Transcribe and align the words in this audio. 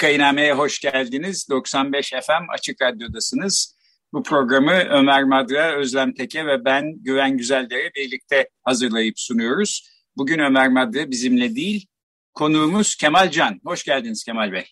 Vakainame'ye 0.00 0.52
hoş 0.52 0.80
geldiniz. 0.80 1.48
95 1.50 2.10
FM 2.10 2.50
Açık 2.54 2.82
Radyo'dasınız. 2.82 3.76
Bu 4.12 4.22
programı 4.22 4.72
Ömer 4.72 5.24
Madra, 5.24 5.76
Özlem 5.76 6.14
Teke 6.14 6.46
ve 6.46 6.64
ben 6.64 7.02
Güven 7.02 7.36
Güzeldere 7.36 7.90
birlikte 7.96 8.48
hazırlayıp 8.62 9.18
sunuyoruz. 9.18 9.88
Bugün 10.16 10.38
Ömer 10.38 10.68
Madra 10.68 11.10
bizimle 11.10 11.54
değil, 11.54 11.86
konuğumuz 12.34 12.94
Kemal 12.94 13.30
Can. 13.30 13.60
Hoş 13.64 13.84
geldiniz 13.84 14.24
Kemal 14.24 14.52
Bey. 14.52 14.64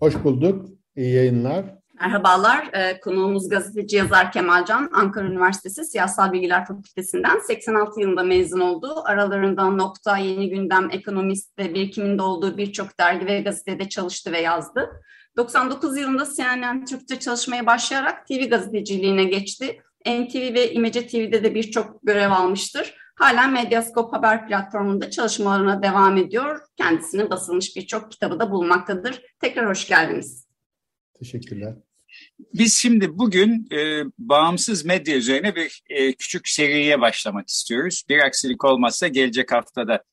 Hoş 0.00 0.14
bulduk. 0.24 0.68
İyi 0.96 1.14
yayınlar. 1.14 1.64
Merhabalar, 2.00 2.70
ee, 2.72 3.00
konuğumuz 3.00 3.48
gazeteci 3.48 3.96
yazar 3.96 4.32
Kemal 4.32 4.64
Can, 4.64 4.90
Ankara 4.92 5.26
Üniversitesi 5.26 5.84
Siyasal 5.84 6.32
Bilgiler 6.32 6.66
Fakültesinden 6.66 7.38
86 7.38 8.00
yılında 8.00 8.22
mezun 8.22 8.60
oldu. 8.60 9.02
Aralarında 9.04 9.70
Nokta, 9.70 10.16
Yeni 10.16 10.50
Gündem, 10.50 10.88
Ekonomist 10.92 11.58
ve 11.58 11.74
birikiminde 11.74 12.22
olduğu 12.22 12.56
birçok 12.56 12.98
dergi 12.98 13.26
ve 13.26 13.40
gazetede 13.40 13.88
çalıştı 13.88 14.32
ve 14.32 14.40
yazdı. 14.40 14.90
99 15.36 15.96
yılında 15.96 16.26
CNN 16.36 16.84
Türk'te 16.84 17.18
çalışmaya 17.18 17.66
başlayarak 17.66 18.26
TV 18.26 18.48
gazeteciliğine 18.50 19.24
geçti. 19.24 19.82
NTV 20.06 20.54
ve 20.54 20.72
İmece 20.72 21.06
TV'de 21.06 21.44
de 21.44 21.54
birçok 21.54 22.02
görev 22.02 22.30
almıştır. 22.30 22.94
Halen 23.14 23.52
Medyaskop 23.52 24.12
haber 24.12 24.48
platformunda 24.48 25.10
çalışmalarına 25.10 25.82
devam 25.82 26.16
ediyor. 26.16 26.60
Kendisinin 26.76 27.30
basılmış 27.30 27.76
birçok 27.76 28.12
kitabı 28.12 28.40
da 28.40 28.50
bulunmaktadır. 28.50 29.22
Tekrar 29.40 29.68
hoş 29.68 29.88
geldiniz. 29.88 30.51
Teşekkürler. 31.22 31.74
Biz 32.54 32.74
şimdi 32.74 33.18
bugün 33.18 33.68
e, 33.72 34.04
bağımsız 34.18 34.84
medya 34.84 35.16
üzerine 35.16 35.56
bir 35.56 35.82
e, 35.90 36.12
küçük 36.12 36.48
seriye 36.48 37.00
başlamak 37.00 37.48
istiyoruz. 37.48 38.02
Bir 38.08 38.18
aksilik 38.18 38.64
olmazsa 38.64 39.08
gelecek 39.08 39.52
haftada 39.52 40.04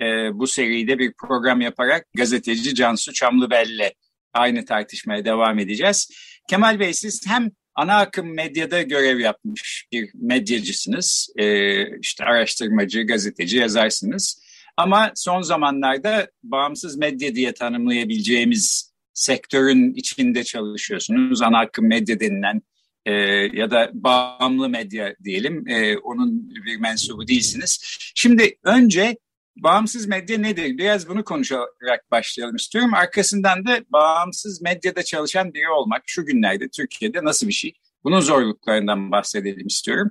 e, 0.00 0.04
bu 0.34 0.46
seride 0.46 0.98
bir 0.98 1.12
program 1.12 1.60
yaparak 1.60 2.06
gazeteci 2.14 2.74
Cansu 2.74 3.12
Çamlıbel'le 3.12 3.90
aynı 4.32 4.64
tartışmaya 4.64 5.24
devam 5.24 5.58
edeceğiz. 5.58 6.10
Kemal 6.48 6.80
Bey 6.80 6.94
siz 6.94 7.26
hem 7.26 7.50
ana 7.74 7.98
akım 7.98 8.34
medyada 8.34 8.82
görev 8.82 9.18
yapmış 9.18 9.86
bir 9.92 10.10
medyacısınız. 10.14 11.28
E, 11.36 11.98
işte 11.98 12.24
araştırmacı, 12.24 13.02
gazeteci, 13.02 13.56
yazarsınız. 13.56 14.42
Ama 14.76 15.12
son 15.14 15.42
zamanlarda 15.42 16.28
bağımsız 16.42 16.96
medya 16.96 17.34
diye 17.34 17.54
tanımlayabileceğimiz 17.54 18.91
sektörün 19.14 19.94
içinde 19.94 20.44
çalışıyorsunuz. 20.44 21.42
Ana 21.42 21.58
akım 21.58 21.88
medya 21.88 22.20
denilen 22.20 22.62
e, 23.06 23.12
ya 23.52 23.70
da 23.70 23.90
bağımlı 23.94 24.68
medya 24.68 25.14
diyelim 25.24 25.68
e, 25.68 25.98
onun 25.98 26.50
bir 26.50 26.76
mensubu 26.76 27.28
değilsiniz. 27.28 27.80
Şimdi 28.14 28.58
önce 28.64 29.16
bağımsız 29.56 30.06
medya 30.06 30.38
nedir? 30.38 30.78
Biraz 30.78 31.08
bunu 31.08 31.24
konuşarak 31.24 32.10
başlayalım 32.10 32.56
istiyorum. 32.56 32.94
Arkasından 32.94 33.66
da 33.66 33.80
bağımsız 33.90 34.62
medyada 34.62 35.02
çalışan 35.02 35.54
biri 35.54 35.68
olmak 35.68 36.02
şu 36.06 36.26
günlerde 36.26 36.68
Türkiye'de 36.68 37.24
nasıl 37.24 37.48
bir 37.48 37.52
şey? 37.52 37.74
Bunun 38.04 38.20
zorluklarından 38.20 39.12
bahsedelim 39.12 39.66
istiyorum. 39.66 40.10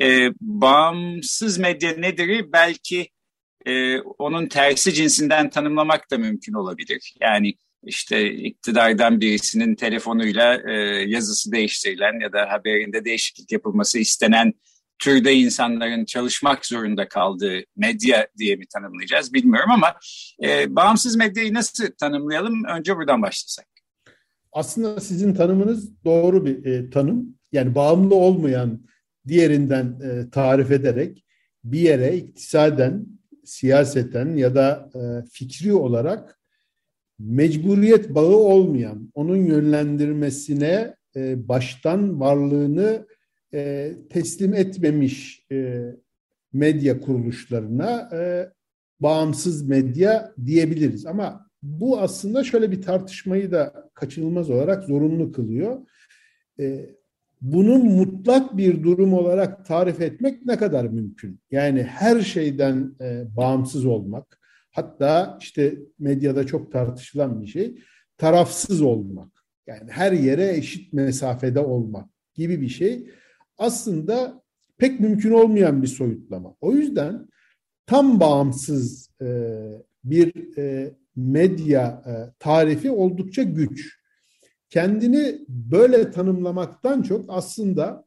E, 0.00 0.28
bağımsız 0.40 1.58
medya 1.58 1.92
nedir? 1.96 2.52
Belki 2.52 3.08
e, 3.66 3.98
onun 4.00 4.46
tersi 4.46 4.94
cinsinden 4.94 5.50
tanımlamak 5.50 6.10
da 6.10 6.18
mümkün 6.18 6.52
olabilir. 6.52 7.14
Yani 7.20 7.54
işte 7.84 8.32
iktidardan 8.32 9.20
birisinin 9.20 9.74
telefonuyla 9.74 10.60
e, 10.70 10.72
yazısı 11.06 11.52
değiştirilen 11.52 12.20
ya 12.20 12.32
da 12.32 12.50
haberinde 12.50 13.04
değişiklik 13.04 13.52
yapılması 13.52 13.98
istenen 13.98 14.52
türde 14.98 15.34
insanların 15.34 16.04
çalışmak 16.04 16.66
zorunda 16.66 17.08
kaldığı 17.08 17.60
medya 17.76 18.28
diye 18.38 18.56
mi 18.56 18.64
tanımlayacağız 18.74 19.34
bilmiyorum 19.34 19.70
ama 19.70 19.94
e, 20.42 20.76
bağımsız 20.76 21.16
medyayı 21.16 21.54
nasıl 21.54 21.84
tanımlayalım? 22.00 22.64
Önce 22.64 22.96
buradan 22.96 23.22
başlasak. 23.22 23.66
Aslında 24.52 25.00
sizin 25.00 25.34
tanımınız 25.34 26.04
doğru 26.04 26.46
bir 26.46 26.64
e, 26.64 26.90
tanım. 26.90 27.38
Yani 27.52 27.74
bağımlı 27.74 28.14
olmayan 28.14 28.86
diğerinden 29.28 30.00
e, 30.00 30.30
tarif 30.30 30.70
ederek 30.70 31.24
bir 31.64 31.80
yere 31.80 32.16
iktisaden, 32.16 33.06
siyaseten 33.44 34.36
ya 34.36 34.54
da 34.54 34.90
e, 34.94 35.00
fikri 35.30 35.72
olarak 35.74 36.41
mecburiyet 37.26 38.14
bağı 38.14 38.36
olmayan, 38.36 39.10
onun 39.14 39.36
yönlendirmesine 39.36 40.94
e, 41.16 41.48
baştan 41.48 42.20
varlığını 42.20 43.06
e, 43.54 43.92
teslim 44.10 44.54
etmemiş 44.54 45.46
e, 45.52 45.82
medya 46.52 47.00
kuruluşlarına 47.00 48.10
e, 48.12 48.50
bağımsız 49.00 49.68
medya 49.68 50.32
diyebiliriz. 50.46 51.06
Ama 51.06 51.46
bu 51.62 52.00
aslında 52.00 52.44
şöyle 52.44 52.70
bir 52.70 52.82
tartışmayı 52.82 53.52
da 53.52 53.90
kaçınılmaz 53.94 54.50
olarak 54.50 54.84
zorunlu 54.84 55.32
kılıyor. 55.32 55.78
E, 56.60 56.90
bunun 57.40 57.84
mutlak 57.86 58.56
bir 58.56 58.82
durum 58.82 59.12
olarak 59.14 59.66
tarif 59.66 60.00
etmek 60.00 60.46
ne 60.46 60.58
kadar 60.58 60.84
mümkün? 60.84 61.40
Yani 61.50 61.82
her 61.82 62.20
şeyden 62.20 62.94
e, 63.00 63.36
bağımsız 63.36 63.86
olmak, 63.86 64.41
Hatta 64.72 65.38
işte 65.40 65.78
medyada 65.98 66.46
çok 66.46 66.72
tartışılan 66.72 67.42
bir 67.42 67.46
şey 67.46 67.78
tarafsız 68.18 68.82
olmak. 68.82 69.28
Yani 69.66 69.90
her 69.90 70.12
yere 70.12 70.56
eşit 70.56 70.92
mesafede 70.92 71.60
olmak 71.60 72.08
gibi 72.34 72.60
bir 72.60 72.68
şey 72.68 73.10
aslında 73.58 74.42
pek 74.78 75.00
mümkün 75.00 75.30
olmayan 75.30 75.82
bir 75.82 75.86
soyutlama. 75.86 76.54
O 76.60 76.72
yüzden 76.72 77.28
tam 77.86 78.20
bağımsız 78.20 79.10
e, 79.22 79.58
bir 80.04 80.58
e, 80.58 80.94
medya 81.16 82.02
e, 82.06 82.12
tarifi 82.38 82.90
oldukça 82.90 83.42
güç. 83.42 83.98
Kendini 84.70 85.38
böyle 85.48 86.10
tanımlamaktan 86.10 87.02
çok 87.02 87.24
aslında 87.28 88.04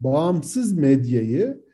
bağımsız 0.00 0.72
medyayı 0.72 1.64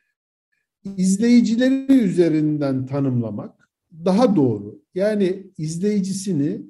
izleyicileri 0.96 1.92
üzerinden 1.92 2.86
tanımlamak 2.86 3.63
daha 4.04 4.36
doğru. 4.36 4.82
Yani 4.94 5.46
izleyicisini 5.58 6.62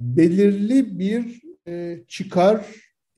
belirli 0.00 0.98
bir 0.98 1.42
e, 1.68 2.04
çıkar, 2.08 2.66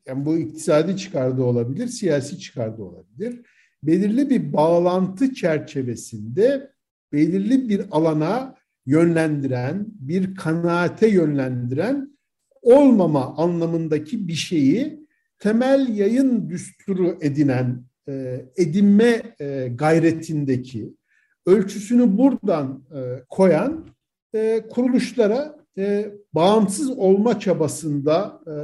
yani 0.07 0.27
bu 0.27 0.39
iktisadi 0.39 0.97
çıkarda 0.97 1.43
olabilir, 1.43 1.87
siyasi 1.87 2.39
çıkarda 2.39 2.83
olabilir. 2.83 3.41
Belirli 3.83 4.31
bir 4.31 4.53
bağlantı 4.53 5.35
çerçevesinde 5.35 6.71
belirli 7.13 7.69
bir 7.69 7.83
alana 7.91 8.55
yönlendiren, 8.87 9.87
bir 9.89 10.35
kanaate 10.35 11.09
yönlendiren 11.09 12.19
olmama 12.63 13.37
anlamındaki 13.37 14.29
bir 14.29 14.35
şeyi 14.35 15.09
temel 15.39 15.97
yayın 15.97 16.51
düsturu 16.51 17.19
edinen, 17.21 17.85
e, 18.09 18.45
edinme 18.57 19.23
e, 19.41 19.73
gayretindeki 19.75 20.95
ölçüsünü 21.49 22.19
buradan 22.19 22.85
e, 22.95 23.25
koyan 23.29 23.87
e, 24.35 24.67
kuruluşlara 24.71 25.57
e, 25.79 26.11
bağımsız 26.33 26.91
olma 26.91 27.41
çabasında 27.41 28.41
e, 28.47 28.55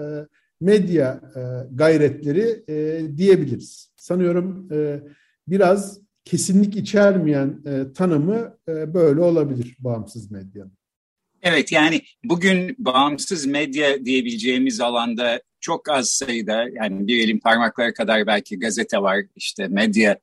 medya 0.61 1.21
e, 1.37 1.41
gayretleri 1.75 2.65
e, 2.69 3.03
diyebiliriz. 3.17 3.93
Sanıyorum 3.97 4.69
e, 4.73 5.01
biraz 5.49 6.01
kesinlik 6.25 6.77
içermeyen 6.77 7.63
e, 7.67 7.93
tanımı 7.93 8.59
e, 8.69 8.95
böyle 8.95 9.21
olabilir 9.21 9.77
bağımsız 9.79 10.31
medyanın. 10.31 10.73
Evet 11.43 11.73
yani 11.73 12.03
bugün 12.25 12.77
bağımsız 12.79 13.47
medya 13.47 14.05
diyebileceğimiz 14.05 14.81
alanda 14.81 15.43
çok 15.61 15.89
az 15.89 16.09
sayıda 16.09 16.65
yani 16.73 17.07
bir 17.07 17.25
elin 17.25 17.39
parmakları 17.39 17.95
kadar 17.95 18.27
belki 18.27 18.59
gazete 18.59 18.99
var 18.99 19.19
işte 19.37 19.69
medya 19.69 20.19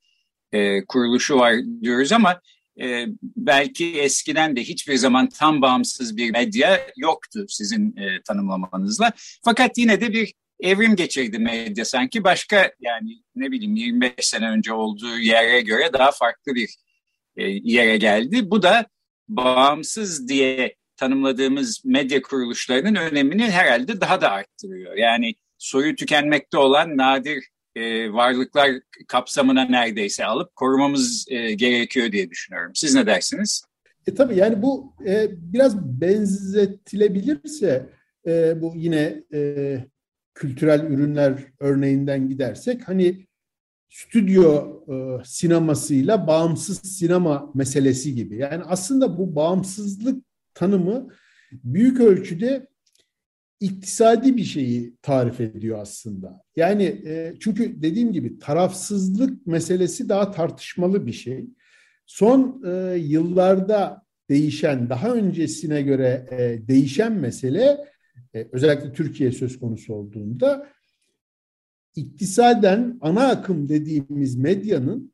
e, 0.51 0.85
kuruluşu 0.85 1.35
var 1.35 1.55
diyoruz 1.81 2.11
ama 2.11 2.41
e, 2.81 3.05
belki 3.21 4.01
eskiden 4.01 4.55
de 4.55 4.63
hiçbir 4.63 4.95
zaman 4.95 5.29
tam 5.29 5.61
bağımsız 5.61 6.17
bir 6.17 6.31
medya 6.31 6.79
yoktu 6.97 7.45
sizin 7.49 7.97
e, 7.97 8.21
tanımlamanızla. 8.27 9.11
Fakat 9.43 9.77
yine 9.77 10.01
de 10.01 10.13
bir 10.13 10.33
evrim 10.59 10.95
geçirdi 10.95 11.39
medya 11.39 11.85
sanki. 11.85 12.23
Başka 12.23 12.71
yani 12.79 13.21
ne 13.35 13.51
bileyim 13.51 13.75
25 13.75 14.13
sene 14.21 14.49
önce 14.49 14.73
olduğu 14.73 15.19
yere 15.19 15.61
göre 15.61 15.93
daha 15.93 16.11
farklı 16.11 16.55
bir 16.55 16.75
e, 17.37 17.43
yere 17.47 17.97
geldi. 17.97 18.51
Bu 18.51 18.63
da 18.63 18.85
bağımsız 19.27 20.27
diye 20.27 20.75
tanımladığımız 20.95 21.85
medya 21.85 22.21
kuruluşlarının 22.21 22.95
önemini 22.95 23.49
herhalde 23.51 24.01
daha 24.01 24.21
da 24.21 24.31
arttırıyor. 24.31 24.97
Yani 24.97 25.33
soyu 25.57 25.95
tükenmekte 25.95 26.57
olan 26.57 26.97
nadir 26.97 27.50
e, 27.75 28.13
varlıklar 28.13 28.71
kapsamına 29.07 29.65
neredeyse 29.65 30.25
alıp 30.25 30.55
korumamız 30.55 31.25
e, 31.29 31.53
gerekiyor 31.53 32.11
diye 32.11 32.29
düşünüyorum. 32.29 32.71
Siz 32.75 32.95
ne 32.95 33.05
dersiniz? 33.05 33.63
E 34.07 34.15
tabii 34.15 34.35
yani 34.35 34.61
bu 34.61 34.93
e, 35.07 35.27
biraz 35.31 36.01
benzetilebilirse 36.01 37.89
e, 38.27 38.61
bu 38.61 38.73
yine 38.75 39.23
e, 39.33 39.77
kültürel 40.33 40.81
ürünler 40.81 41.33
örneğinden 41.59 42.29
gidersek 42.29 42.87
hani 42.87 43.27
stüdyo 43.89 44.79
e, 44.87 45.23
sinemasıyla 45.25 46.27
bağımsız 46.27 46.77
sinema 46.77 47.51
meselesi 47.53 48.15
gibi. 48.15 48.37
Yani 48.37 48.63
aslında 48.63 49.17
bu 49.17 49.35
bağımsızlık 49.35 50.23
tanımı 50.53 51.07
büyük 51.51 51.99
ölçüde 51.99 52.67
iktisadi 53.61 54.37
bir 54.37 54.43
şeyi 54.43 54.95
tarif 55.01 55.41
ediyor 55.41 55.79
aslında. 55.79 56.43
Yani 56.55 56.83
e, 56.83 57.33
çünkü 57.39 57.81
dediğim 57.81 58.13
gibi 58.13 58.39
tarafsızlık 58.39 59.47
meselesi 59.47 60.09
daha 60.09 60.31
tartışmalı 60.31 61.05
bir 61.05 61.13
şey. 61.13 61.45
Son 62.05 62.63
e, 62.65 62.95
yıllarda 62.97 64.05
değişen, 64.29 64.89
daha 64.89 65.13
öncesine 65.13 65.81
göre 65.81 66.27
e, 66.31 66.67
değişen 66.67 67.13
mesele 67.13 67.77
e, 68.33 68.47
özellikle 68.51 68.93
Türkiye 68.93 69.31
söz 69.31 69.59
konusu 69.59 69.93
olduğunda 69.93 70.67
iktisaden 71.95 72.97
ana 73.01 73.27
akım 73.27 73.69
dediğimiz 73.69 74.35
medyanın 74.35 75.13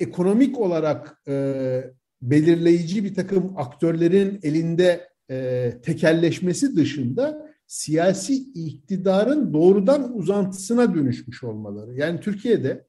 ekonomik 0.00 0.58
olarak 0.58 1.22
e, 1.28 1.84
belirleyici 2.22 3.04
bir 3.04 3.14
takım 3.14 3.54
aktörlerin 3.56 4.40
elinde 4.42 5.15
e, 5.30 5.72
tekelleşmesi 5.82 6.76
dışında 6.76 7.46
siyasi 7.66 8.34
iktidarın 8.34 9.52
doğrudan 9.52 10.16
uzantısına 10.16 10.94
dönüşmüş 10.94 11.44
olmaları. 11.44 11.94
Yani 11.94 12.20
Türkiye'de 12.20 12.86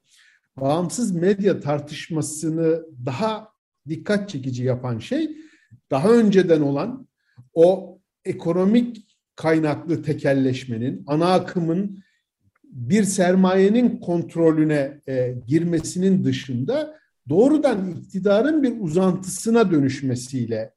bağımsız 0.60 1.12
medya 1.12 1.60
tartışmasını 1.60 2.86
daha 3.06 3.50
dikkat 3.88 4.30
çekici 4.30 4.64
yapan 4.64 5.00
şey 5.00 5.38
daha 5.92 6.10
önceden 6.10 6.62
olan 6.62 7.08
o 7.54 8.00
ekonomik 8.26 9.08
kaynaklı 9.36 10.04
tekelleşmenin, 10.04 11.04
ana 11.08 11.34
akımın 11.34 12.04
bir 12.64 13.04
sermayenin 13.04 14.00
kontrolüne 14.00 15.02
e, 15.08 15.36
girmesinin 15.48 16.24
dışında 16.24 16.98
doğrudan 17.30 17.92
iktidarın 17.92 18.64
bir 18.64 18.74
uzantısına 18.80 19.72
dönüşmesiyle 19.72 20.77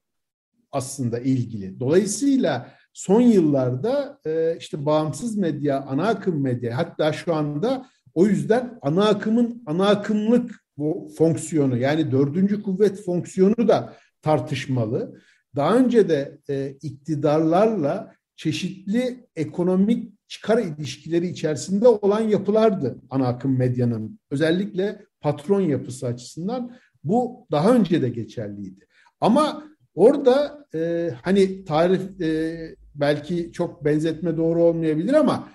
aslında 0.72 1.18
ilgili. 1.18 1.80
Dolayısıyla 1.80 2.70
son 2.92 3.20
yıllarda 3.20 4.18
e, 4.26 4.56
işte 4.58 4.86
bağımsız 4.86 5.36
medya, 5.36 5.80
ana 5.80 6.08
akım 6.08 6.42
medya 6.42 6.78
hatta 6.78 7.12
şu 7.12 7.34
anda 7.34 7.86
o 8.14 8.26
yüzden 8.26 8.78
ana 8.82 9.08
akımın 9.08 9.62
ana 9.66 9.88
akımlık 9.88 10.64
bu 10.76 11.08
fonksiyonu 11.18 11.78
yani 11.78 12.12
dördüncü 12.12 12.62
kuvvet 12.62 13.04
fonksiyonu 13.04 13.68
da 13.68 13.96
tartışmalı. 14.22 15.20
Daha 15.56 15.76
önce 15.76 16.08
de 16.08 16.38
e, 16.50 16.76
iktidarlarla 16.82 18.14
çeşitli 18.36 19.26
ekonomik 19.36 20.28
çıkar 20.28 20.58
ilişkileri 20.58 21.26
içerisinde 21.26 21.88
olan 21.88 22.20
yapılardı 22.20 22.98
ana 23.10 23.28
akım 23.28 23.58
medyanın. 23.58 24.18
Özellikle 24.30 25.04
patron 25.20 25.60
yapısı 25.60 26.06
açısından 26.06 26.76
bu 27.04 27.46
daha 27.50 27.74
önce 27.74 28.02
de 28.02 28.08
geçerliydi. 28.08 28.86
Ama 29.20 29.69
orada 30.00 30.66
e, 30.74 31.10
hani 31.22 31.64
tarif 31.64 32.20
e, 32.20 32.58
belki 32.94 33.52
çok 33.52 33.84
benzetme 33.84 34.36
doğru 34.36 34.62
olmayabilir 34.62 35.14
ama 35.14 35.48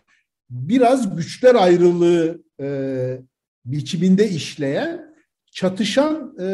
biraz 0.50 1.16
güçler 1.16 1.56
ayrılığı 1.56 2.44
e, 2.62 2.68
biçiminde 3.66 4.30
işleyen 4.30 5.16
çatışan 5.52 6.36
e, 6.40 6.48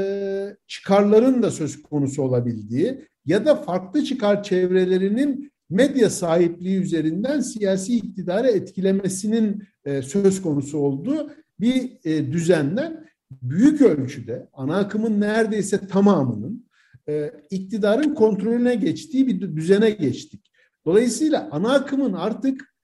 çıkarların 0.68 1.44
da 1.44 1.52
söz 1.52 1.82
konusu 1.82 2.22
olabildiği 2.22 3.08
ya 3.26 3.46
da 3.46 3.56
farklı 3.56 4.04
çıkar 4.04 4.44
çevrelerinin 4.44 5.52
medya 5.70 6.10
sahipliği 6.10 6.78
üzerinden 6.78 7.40
siyasi 7.40 7.96
iktidarı 7.96 8.48
etkilemesinin 8.48 9.64
e, 9.86 10.02
söz 10.02 10.42
konusu 10.42 10.78
olduğu 10.78 11.32
bir 11.60 11.92
e, 12.04 12.32
düzenden 12.32 13.08
büyük 13.42 13.82
ölçüde 13.82 14.48
ana 14.54 14.78
akımın 14.78 15.22
neredeyse 15.22 15.88
tamamının 15.88 16.70
e, 17.09 17.31
iktidarın 17.50 18.13
kontrolüne 18.13 18.75
geçtiği 18.75 19.27
bir 19.27 19.56
düzene 19.56 19.89
geçtik. 19.89 20.51
Dolayısıyla 20.86 21.50
ana 21.51 21.74
akımın 21.74 22.13
artık 22.13 22.75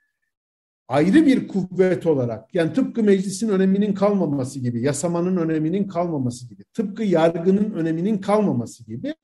ayrı 0.88 1.26
bir 1.26 1.48
kuvvet 1.48 2.06
olarak 2.06 2.56
yani 2.56 2.74
tıpkı 2.74 3.04
meclisin 3.04 3.50
öneminin 3.50 3.94
kalmaması 3.94 4.60
gibi, 4.60 4.82
yasamanın 4.82 5.38
öneminin 5.38 5.88
kalmaması 5.88 6.48
gibi, 6.48 6.64
tıpkı 6.74 7.04
yargının 7.04 7.72
öneminin 7.72 8.18
kalmaması 8.18 8.86
gibi 8.86 9.16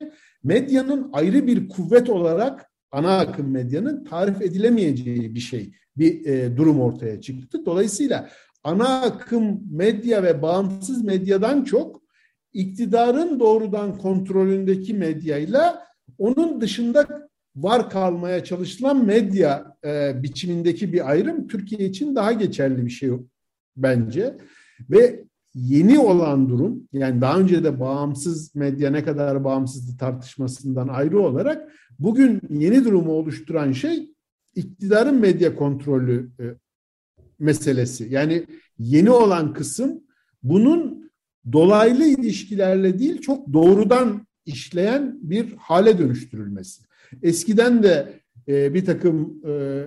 medyanın 0.44 1.10
ayrı 1.12 1.46
bir 1.46 1.68
kuvvet 1.68 2.10
olarak 2.10 2.70
ana 2.90 3.18
akım 3.18 3.50
medyanın 3.50 4.04
tarif 4.04 4.42
edilemeyeceği 4.42 5.34
bir 5.34 5.40
şey, 5.40 5.72
bir 5.96 6.26
e, 6.26 6.56
durum 6.56 6.80
ortaya 6.80 7.20
çıktı. 7.20 7.66
Dolayısıyla 7.66 8.30
ana 8.64 9.00
akım 9.00 9.60
medya 9.70 10.22
ve 10.22 10.42
bağımsız 10.42 11.04
medyadan 11.04 11.64
çok 11.64 12.03
iktidarın 12.54 13.40
doğrudan 13.40 13.98
kontrolündeki 13.98 14.94
medyayla 14.94 15.84
onun 16.18 16.60
dışında 16.60 17.28
var 17.56 17.90
kalmaya 17.90 18.44
çalışılan 18.44 19.04
medya 19.04 19.76
e, 19.84 20.22
biçimindeki 20.22 20.92
bir 20.92 21.10
ayrım 21.10 21.48
Türkiye 21.48 21.88
için 21.88 22.16
daha 22.16 22.32
geçerli 22.32 22.84
bir 22.84 22.90
şey 22.90 23.10
bence. 23.76 24.36
Ve 24.90 25.24
yeni 25.54 25.98
olan 25.98 26.48
durum 26.48 26.88
yani 26.92 27.20
daha 27.20 27.38
önce 27.38 27.64
de 27.64 27.80
bağımsız 27.80 28.54
medya 28.54 28.90
ne 28.90 29.04
kadar 29.04 29.44
bağımsızdı 29.44 29.98
tartışmasından 29.98 30.88
ayrı 30.88 31.20
olarak 31.20 31.72
bugün 31.98 32.40
yeni 32.50 32.84
durumu 32.84 33.12
oluşturan 33.12 33.72
şey 33.72 34.10
iktidarın 34.54 35.20
medya 35.20 35.56
kontrolü 35.56 36.30
e, 36.40 36.44
meselesi. 37.38 38.06
Yani 38.10 38.46
yeni 38.78 39.10
olan 39.10 39.52
kısım 39.52 40.00
bunun 40.42 41.03
dolaylı 41.52 42.04
ilişkilerle 42.04 42.98
değil 42.98 43.20
çok 43.20 43.52
doğrudan 43.52 44.26
işleyen 44.46 45.18
bir 45.22 45.52
hale 45.56 45.98
dönüştürülmesi. 45.98 46.82
Eskiden 47.22 47.82
de 47.82 48.20
e, 48.48 48.74
bir 48.74 48.84
takım 48.84 49.42
e, 49.48 49.84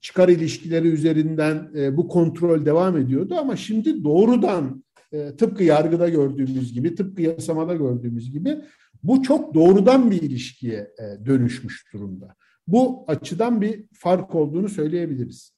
çıkar 0.00 0.28
ilişkileri 0.28 0.88
üzerinden 0.88 1.70
e, 1.76 1.96
bu 1.96 2.08
kontrol 2.08 2.66
devam 2.66 2.96
ediyordu 2.96 3.34
ama 3.34 3.56
şimdi 3.56 4.04
doğrudan 4.04 4.84
e, 5.12 5.36
tıpkı 5.36 5.64
yargıda 5.64 6.08
gördüğümüz 6.08 6.72
gibi, 6.72 6.94
tıpkı 6.94 7.22
yasamada 7.22 7.74
gördüğümüz 7.74 8.32
gibi 8.32 8.58
bu 9.02 9.22
çok 9.22 9.54
doğrudan 9.54 10.10
bir 10.10 10.22
ilişkiye 10.22 10.78
e, 10.98 11.26
dönüşmüş 11.26 11.92
durumda. 11.92 12.34
Bu 12.66 13.04
açıdan 13.08 13.60
bir 13.60 13.84
fark 13.92 14.34
olduğunu 14.34 14.68
söyleyebiliriz. 14.68 15.55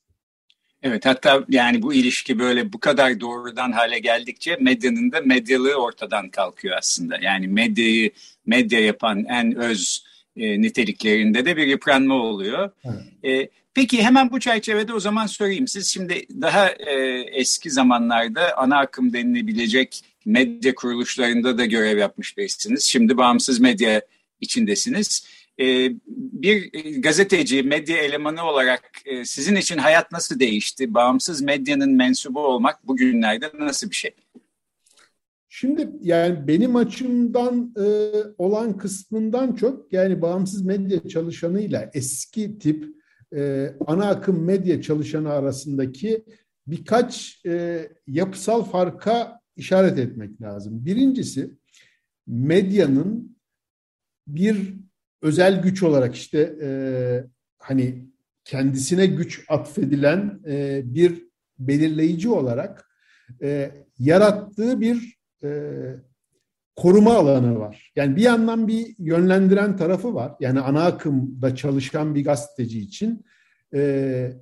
Evet 0.83 1.07
hatta 1.07 1.45
yani 1.49 1.83
bu 1.83 1.95
ilişki 1.95 2.39
böyle 2.39 2.73
bu 2.73 2.81
kadar 2.81 3.21
doğrudan 3.21 3.73
hale 3.73 3.99
geldikçe 3.99 4.57
medyanın 4.61 5.13
da 5.13 5.21
medyalığı 5.21 5.75
ortadan 5.75 6.29
kalkıyor 6.29 6.77
aslında. 6.79 7.19
Yani 7.23 7.49
medyayı 7.49 8.11
medya 8.47 8.81
yapan 8.81 9.25
en 9.25 9.55
öz 9.55 10.05
e, 10.37 10.61
niteliklerinde 10.61 11.45
de 11.45 11.57
bir 11.57 11.67
yıpranma 11.67 12.15
oluyor. 12.15 12.71
Evet. 12.85 13.25
E, 13.25 13.51
peki 13.75 14.03
hemen 14.03 14.31
bu 14.31 14.41
çerçevede 14.41 14.93
o 14.93 15.01
zaman 15.01 15.27
sorayım. 15.27 15.69
Siz 15.69 15.89
şimdi 15.89 16.27
daha 16.41 16.69
e, 16.69 16.95
eski 17.33 17.71
zamanlarda 17.71 18.59
ana 18.59 18.79
akım 18.79 19.13
denilebilecek 19.13 20.01
medya 20.25 20.75
kuruluşlarında 20.75 21.59
da 21.59 21.65
görev 21.65 21.99
yapmış 21.99 22.39
birisiniz. 22.39 22.85
Şimdi 22.85 23.17
bağımsız 23.17 23.61
medya 23.61 24.03
içindesiniz. 24.41 25.27
E, 25.61 25.91
bir 26.07 26.73
gazeteci, 27.03 27.63
medya 27.63 27.97
elemanı 27.97 28.45
olarak 28.45 28.91
e, 29.05 29.25
sizin 29.25 29.57
için 29.57 29.79
hayat 29.79 30.13
nasıl 30.13 30.41
değişti? 30.41 30.95
Bağımsız 30.95 31.43
medyanın 31.43 31.97
mensubu 31.97 32.41
olmak 32.41 32.87
bugünlerde 32.87 33.51
nasıl 33.59 33.91
bir 33.91 33.95
şey? 33.95 34.15
Şimdi 35.49 35.91
yani 36.01 36.49
benim 36.49 36.77
açımdan 36.77 37.75
e, 37.77 38.11
olan 38.39 38.79
kısmından 38.79 39.55
çok 39.55 39.93
yani 39.93 40.23
bağımsız 40.23 40.63
medya 40.63 41.09
çalışanıyla 41.09 41.91
eski 41.95 42.59
tip 42.59 42.85
e, 43.37 43.73
ana 43.87 44.09
akım 44.09 44.45
medya 44.45 44.83
çalışanı 44.83 45.33
arasındaki 45.33 46.25
birkaç 46.67 47.43
yapısal 48.07 48.65
farka 48.65 49.41
işaret 49.57 49.99
etmek 49.99 50.43
lazım. 50.43 50.87
Birincisi 50.87 51.51
medyanın 52.27 53.37
bir 54.27 54.75
özel 55.23 55.63
güç 55.63 55.83
olarak 55.83 56.15
işte 56.15 56.57
e, 56.63 56.71
hani 57.59 58.09
kendisine 58.45 59.07
güç 59.07 59.45
atfedilen 59.49 60.41
e, 60.47 60.83
bir 60.85 61.29
belirleyici 61.59 62.29
olarak 62.29 62.89
e, 63.43 63.71
yarattığı 63.99 64.81
bir 64.81 65.19
e, 65.43 65.71
koruma 66.77 67.15
alanı 67.15 67.59
var. 67.59 67.93
Yani 67.97 68.17
bir 68.17 68.23
yandan 68.23 68.69
bir 68.69 68.95
yönlendiren 68.99 69.77
tarafı 69.77 70.15
var. 70.15 70.33
Yani 70.41 70.61
ana 70.61 70.85
akımda 70.85 71.57
çalışan 71.57 72.15
bir 72.15 72.25
gazeteci 72.25 72.81
için 72.81 73.25
e, 73.75 74.33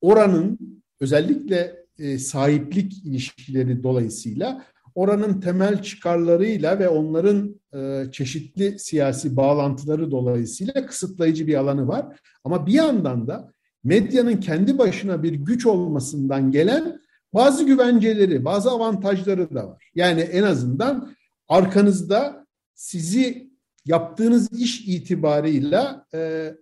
oranın 0.00 0.58
özellikle 1.00 1.76
e, 1.98 2.18
sahiplik 2.18 3.06
ilişkileri 3.06 3.82
dolayısıyla 3.82 4.64
oranın 4.94 5.40
temel 5.40 5.82
çıkarlarıyla 5.82 6.78
ve 6.78 6.88
onların 6.88 7.60
e, 7.74 8.12
çeşitli 8.12 8.78
siyasi 8.78 9.36
bağlantıları 9.36 10.10
dolayısıyla 10.10 10.86
kısıtlayıcı 10.86 11.46
bir 11.46 11.54
alanı 11.54 11.88
var. 11.88 12.20
Ama 12.44 12.66
bir 12.66 12.72
yandan 12.72 13.28
da 13.28 13.52
medyanın 13.84 14.36
kendi 14.36 14.78
başına 14.78 15.22
bir 15.22 15.32
güç 15.32 15.66
olmasından 15.66 16.50
gelen 16.50 17.00
bazı 17.34 17.64
güvenceleri, 17.64 18.44
bazı 18.44 18.70
avantajları 18.70 19.54
da 19.54 19.68
var. 19.68 19.90
Yani 19.94 20.20
en 20.20 20.42
azından 20.42 21.14
arkanızda 21.48 22.46
sizi 22.74 23.50
yaptığınız 23.84 24.52
iş 24.52 24.88
itibarıyla 24.88 26.06
e, 26.14 26.52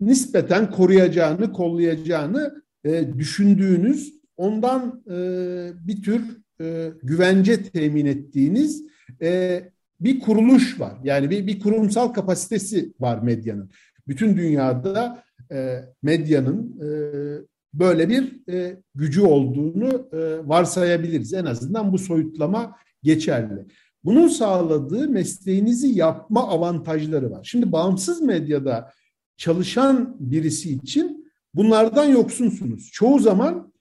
nispeten 0.00 0.70
koruyacağını, 0.70 1.52
kollayacağını 1.52 2.62
e, 2.84 3.18
düşündüğünüz, 3.18 4.14
ondan 4.36 5.02
e, 5.10 5.16
bir 5.86 6.02
tür 6.02 6.39
e, 6.60 6.92
güvence 7.02 7.62
temin 7.62 8.06
ettiğiniz 8.06 8.84
e, 9.22 9.62
bir 10.00 10.20
kuruluş 10.20 10.80
var. 10.80 10.94
Yani 11.04 11.30
bir, 11.30 11.46
bir 11.46 11.60
kurumsal 11.60 12.08
kapasitesi 12.08 12.92
var 13.00 13.22
medyanın. 13.22 13.70
Bütün 14.08 14.36
dünyada 14.36 15.24
e, 15.52 15.84
medyanın 16.02 16.80
e, 16.80 16.88
böyle 17.74 18.08
bir 18.08 18.52
e, 18.52 18.76
gücü 18.94 19.22
olduğunu 19.22 20.08
e, 20.12 20.48
varsayabiliriz. 20.48 21.34
En 21.34 21.44
azından 21.44 21.92
bu 21.92 21.98
soyutlama 21.98 22.76
geçerli. 23.02 23.66
Bunun 24.04 24.28
sağladığı 24.28 25.08
mesleğinizi 25.08 25.88
yapma 25.88 26.48
avantajları 26.48 27.30
var. 27.30 27.44
Şimdi 27.44 27.72
bağımsız 27.72 28.22
medyada 28.22 28.92
çalışan 29.36 30.16
birisi 30.20 30.72
için 30.72 31.32
bunlardan 31.54 32.04
yoksunsunuz. 32.04 32.90
Çoğu 32.92 33.18
zaman 33.18 33.72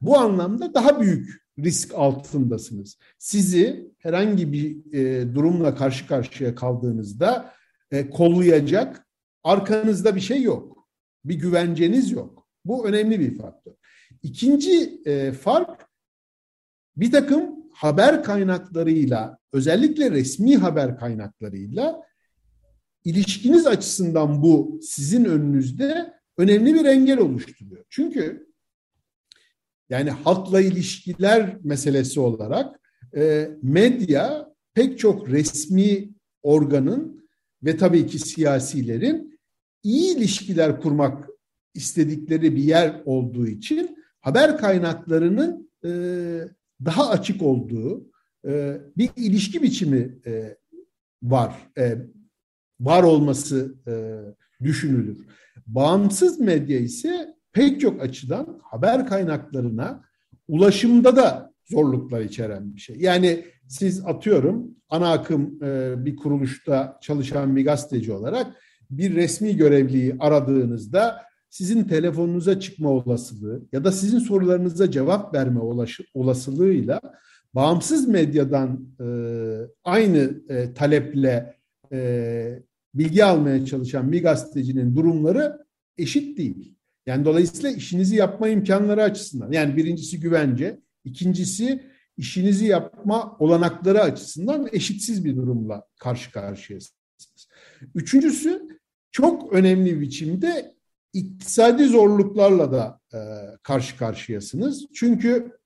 bu 0.00 0.18
anlamda 0.18 0.74
daha 0.74 1.00
büyük 1.00 1.45
risk 1.58 1.94
altındasınız. 1.94 2.98
Sizi 3.18 3.92
herhangi 3.98 4.52
bir 4.52 4.94
e, 4.94 5.34
durumla 5.34 5.74
karşı 5.74 6.06
karşıya 6.06 6.54
kaldığınızda 6.54 7.52
e, 7.90 8.10
kollayacak 8.10 9.06
arkanızda 9.44 10.16
bir 10.16 10.20
şey 10.20 10.42
yok. 10.42 10.88
Bir 11.24 11.34
güvenceniz 11.34 12.10
yok. 12.10 12.48
Bu 12.64 12.88
önemli 12.88 13.20
bir 13.20 13.38
faktör. 13.38 13.72
İkinci 14.22 15.02
e, 15.06 15.32
fark 15.32 15.86
bir 16.96 17.10
takım 17.10 17.56
haber 17.72 18.22
kaynaklarıyla 18.22 19.38
özellikle 19.52 20.10
resmi 20.10 20.56
haber 20.56 20.98
kaynaklarıyla 20.98 22.02
ilişkiniz 23.04 23.66
açısından 23.66 24.42
bu 24.42 24.80
sizin 24.82 25.24
önünüzde 25.24 26.14
önemli 26.38 26.74
bir 26.74 26.84
engel 26.84 27.18
oluşturuyor. 27.18 27.84
Çünkü 27.90 28.45
yani 29.90 30.10
halkla 30.10 30.60
ilişkiler 30.60 31.56
meselesi 31.64 32.20
olarak 32.20 32.80
e, 33.16 33.50
medya 33.62 34.48
pek 34.74 34.98
çok 34.98 35.28
resmi 35.28 36.08
organın 36.42 37.28
ve 37.62 37.76
tabii 37.76 38.06
ki 38.06 38.18
siyasilerin 38.18 39.38
iyi 39.82 40.16
ilişkiler 40.16 40.80
kurmak 40.80 41.28
istedikleri 41.74 42.56
bir 42.56 42.62
yer 42.62 43.02
olduğu 43.04 43.46
için 43.46 43.98
haber 44.20 44.58
kaynaklarının 44.58 45.70
e, 45.84 45.90
daha 46.84 47.10
açık 47.10 47.42
olduğu 47.42 48.10
e, 48.46 48.80
bir 48.96 49.10
ilişki 49.16 49.62
biçimi 49.62 50.18
e, 50.26 50.56
var. 51.22 51.54
E, 51.78 51.98
var 52.80 53.02
olması 53.02 53.74
e, 53.88 53.92
düşünülür. 54.64 55.26
Bağımsız 55.66 56.40
medya 56.40 56.78
ise 56.78 57.35
pek 57.56 57.80
çok 57.80 58.02
açıdan 58.02 58.58
haber 58.62 59.06
kaynaklarına 59.06 60.04
ulaşımda 60.48 61.16
da 61.16 61.52
zorluklar 61.64 62.20
içeren 62.20 62.74
bir 62.74 62.80
şey. 62.80 62.96
Yani 62.98 63.44
siz 63.68 64.06
atıyorum 64.06 64.70
ana 64.88 65.12
akım 65.12 65.64
e, 65.64 65.94
bir 66.04 66.16
kuruluşta 66.16 66.98
çalışan 67.00 67.56
bir 67.56 67.64
gazeteci 67.64 68.12
olarak 68.12 68.46
bir 68.90 69.14
resmi 69.14 69.56
görevliyi 69.56 70.16
aradığınızda 70.18 71.22
sizin 71.50 71.84
telefonunuza 71.84 72.60
çıkma 72.60 72.90
olasılığı 72.90 73.62
ya 73.72 73.84
da 73.84 73.92
sizin 73.92 74.18
sorularınıza 74.18 74.90
cevap 74.90 75.34
verme 75.34 75.60
olasılığıyla 76.14 77.00
bağımsız 77.54 78.08
medyadan 78.08 78.88
e, 79.00 79.06
aynı 79.84 80.40
e, 80.48 80.74
taleple 80.74 81.56
bilgi 82.94 83.24
almaya 83.24 83.66
çalışan 83.66 84.12
bir 84.12 84.22
gazetecinin 84.22 84.96
durumları 84.96 85.58
eşit 85.98 86.38
değil. 86.38 86.76
Yani 87.06 87.24
dolayısıyla 87.24 87.70
işinizi 87.70 88.16
yapma 88.16 88.48
imkanları 88.48 89.02
açısından 89.02 89.52
yani 89.52 89.76
birincisi 89.76 90.20
güvence, 90.20 90.80
ikincisi 91.04 91.82
işinizi 92.16 92.66
yapma 92.66 93.36
olanakları 93.38 94.02
açısından 94.02 94.68
eşitsiz 94.72 95.24
bir 95.24 95.36
durumla 95.36 95.86
karşı 95.98 96.32
karşıyasınız. 96.32 97.48
Üçüncüsü 97.94 98.68
çok 99.10 99.52
önemli 99.52 100.00
biçimde 100.00 100.74
iktisadi 101.12 101.84
zorluklarla 101.84 102.72
da 102.72 103.00
e, 103.14 103.18
karşı 103.62 103.96
karşıyasınız. 103.96 104.86
Çünkü 104.94 105.58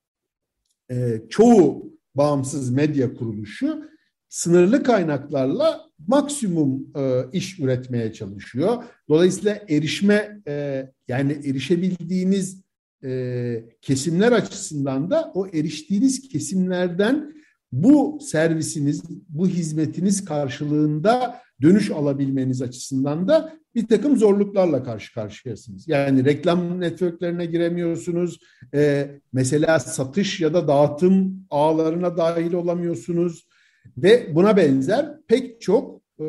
e, 0.91 1.23
çoğu 1.29 1.93
bağımsız 2.15 2.71
medya 2.71 3.15
kuruluşu 3.15 3.91
sınırlı 4.31 4.83
kaynaklarla 4.83 5.81
maksimum 6.09 6.87
e, 6.97 7.23
iş 7.33 7.61
üretmeye 7.61 8.13
çalışıyor. 8.13 8.85
Dolayısıyla 9.09 9.61
erişme 9.69 10.41
e, 10.49 10.87
yani 11.09 11.33
erişebildiğiniz 11.33 12.63
e, 13.05 13.65
kesimler 13.83 14.33
açısından 14.33 15.11
da 15.11 15.33
o 15.35 15.47
eriştiğiniz 15.47 16.29
kesimlerden 16.29 17.33
bu 17.73 18.19
servisiniz, 18.23 19.03
bu 19.29 19.49
hizmetiniz 19.49 20.25
karşılığında 20.25 21.41
dönüş 21.63 21.91
alabilmeniz 21.91 22.63
açısından 22.63 23.29
da 23.29 23.53
bir 23.75 23.87
takım 23.87 24.17
zorluklarla 24.17 24.85
karşı 24.85 25.15
karşıyasınız. 25.15 25.89
Yani 25.89 26.25
reklam 26.25 26.81
networklerine 26.81 27.47
giremiyorsunuz. 27.47 28.39
E, 28.75 29.11
mesela 29.33 29.79
satış 29.79 30.41
ya 30.41 30.55
da 30.55 30.69
dağıtım 30.69 31.47
ağlarına 31.51 32.17
dahil 32.17 32.53
olamıyorsunuz. 32.53 33.50
Ve 33.97 34.35
buna 34.35 34.57
benzer 34.57 35.21
pek 35.29 35.61
çok 35.61 36.03
e, 36.21 36.27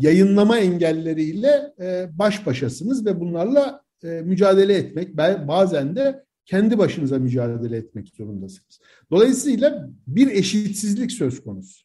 yayınlama 0.00 0.58
engelleriyle 0.58 1.74
e, 1.80 2.08
baş 2.18 2.46
başasınız 2.46 3.06
ve 3.06 3.20
bunlarla 3.20 3.82
e, 4.04 4.08
mücadele 4.08 4.74
etmek, 4.74 5.16
bazen 5.48 5.96
de 5.96 6.24
kendi 6.44 6.78
başınıza 6.78 7.18
mücadele 7.18 7.76
etmek 7.76 8.08
zorundasınız. 8.08 8.80
Dolayısıyla 9.10 9.88
bir 10.06 10.30
eşitsizlik 10.30 11.12
söz 11.12 11.42
konusu. 11.42 11.84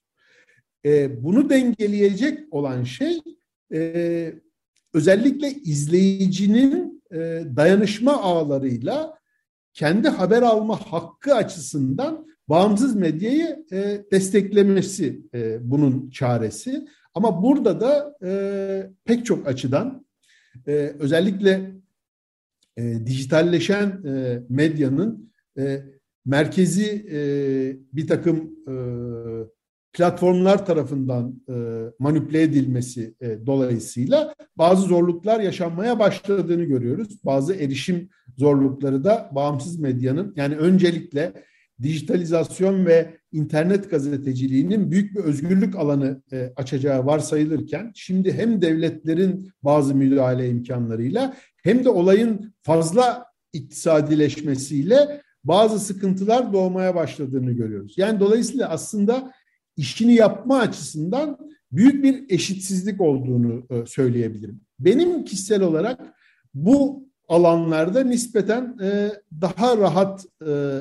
E, 0.86 1.24
bunu 1.24 1.50
dengeleyecek 1.50 2.54
olan 2.54 2.84
şey 2.84 3.20
e, 3.74 4.34
özellikle 4.94 5.52
izleyicinin 5.52 7.04
e, 7.12 7.44
dayanışma 7.56 8.22
ağlarıyla 8.22 9.18
kendi 9.74 10.10
haber 10.10 10.42
alma 10.42 10.76
hakkı 10.92 11.36
açısından 11.36 12.28
bağımsız 12.50 12.96
medyayı 12.96 13.66
e, 13.72 14.04
desteklemesi 14.12 15.22
e, 15.34 15.72
bunun 15.72 16.10
çaresi. 16.10 16.88
Ama 17.16 17.44
burada 17.44 17.82
da 17.82 18.18
e, 18.24 18.32
pek 19.06 19.26
çok 19.26 19.48
açıdan 19.48 20.06
e, 20.68 20.72
özellikle 21.00 21.72
e, 22.78 23.06
dijitalleşen 23.06 24.04
e, 24.06 24.44
medyanın 24.50 25.34
e, 25.58 25.82
merkezi 26.26 27.06
e, 27.12 27.20
bir 27.94 28.08
takım 28.08 28.56
e, 28.68 28.74
platformlar 29.94 30.66
tarafından 30.66 31.42
e, 31.50 31.54
manipüle 32.00 32.42
edilmesi 32.42 33.16
e, 33.22 33.46
dolayısıyla 33.46 34.34
bazı 34.58 34.82
zorluklar 34.82 35.40
yaşanmaya 35.40 36.00
başladığını 36.00 36.64
görüyoruz. 36.64 37.26
Bazı 37.26 37.54
erişim 37.56 38.10
zorlukları 38.38 39.04
da 39.04 39.30
bağımsız 39.32 39.80
medyanın 39.80 40.34
yani 40.36 40.56
öncelikle 40.58 41.34
dijitalizasyon 41.82 42.86
ve 42.86 43.18
internet 43.32 43.90
gazeteciliğinin 43.90 44.92
büyük 44.92 45.16
bir 45.16 45.20
özgürlük 45.20 45.76
alanı 45.76 46.22
e, 46.32 46.54
açacağı 46.56 47.06
varsayılırken 47.06 47.92
şimdi 47.96 48.34
hem 48.34 48.62
devletlerin 48.62 49.52
bazı 49.64 49.96
müdahale 49.96 50.50
imkanlarıyla 50.50 51.38
hem 51.64 51.86
de 51.86 51.90
olayın 51.90 52.54
fazla 52.64 53.26
iktisadileşmesiyle 53.54 55.22
bazı 55.44 55.80
sıkıntılar 55.80 56.54
doğmaya 56.54 56.96
başladığını 56.96 57.52
görüyoruz. 57.52 57.94
Yani 57.98 58.20
dolayısıyla 58.20 58.70
aslında 58.70 59.32
işini 59.78 60.14
yapma 60.14 60.60
açısından 60.60 61.38
büyük 61.72 62.04
bir 62.04 62.26
eşitsizlik 62.30 63.02
olduğunu 63.02 63.66
e, 63.70 63.86
söyleyebilirim. 63.86 64.62
Benim 64.80 65.26
kişisel 65.26 65.62
olarak 65.62 66.00
bu 66.54 67.08
alanlarda 67.28 68.04
nispeten 68.04 68.78
e, 68.82 69.12
daha 69.42 69.78
rahat 69.78 70.26
e, 70.48 70.80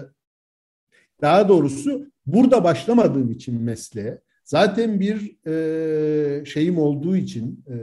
daha 1.22 1.48
doğrusu 1.48 2.06
burada 2.26 2.64
başlamadığım 2.64 3.30
için 3.30 3.62
mesleğe 3.62 4.20
zaten 4.44 5.00
bir 5.00 5.46
e, 5.46 6.44
şeyim 6.44 6.78
olduğu 6.78 7.16
için 7.16 7.64
e, 7.68 7.74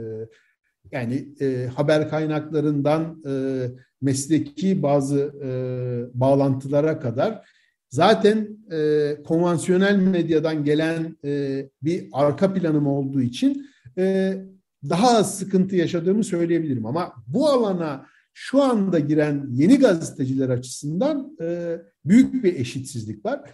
yani 0.92 1.28
e, 1.40 1.66
haber 1.66 2.08
kaynaklarından 2.08 3.22
e, 3.26 3.32
mesleki 4.02 4.82
bazı 4.82 5.20
e, 5.44 5.50
bağlantılara 6.20 7.00
kadar 7.00 7.48
zaten 7.88 8.48
e, 8.72 9.16
konvansiyonel 9.26 9.96
medyadan 9.96 10.64
gelen 10.64 11.16
e, 11.24 11.64
bir 11.82 12.08
arka 12.12 12.54
planım 12.54 12.86
olduğu 12.86 13.20
için 13.20 13.66
e, 13.98 14.36
daha 14.88 15.18
az 15.18 15.38
sıkıntı 15.38 15.76
yaşadığımı 15.76 16.24
söyleyebilirim. 16.24 16.86
Ama 16.86 17.12
bu 17.26 17.48
alana 17.48 18.06
şu 18.32 18.62
anda 18.62 18.98
giren 18.98 19.46
yeni 19.50 19.78
gazeteciler 19.78 20.48
açısından 20.48 21.36
e, 21.40 21.78
büyük 22.04 22.44
bir 22.44 22.54
eşitsizlik 22.54 23.24
var. 23.24 23.50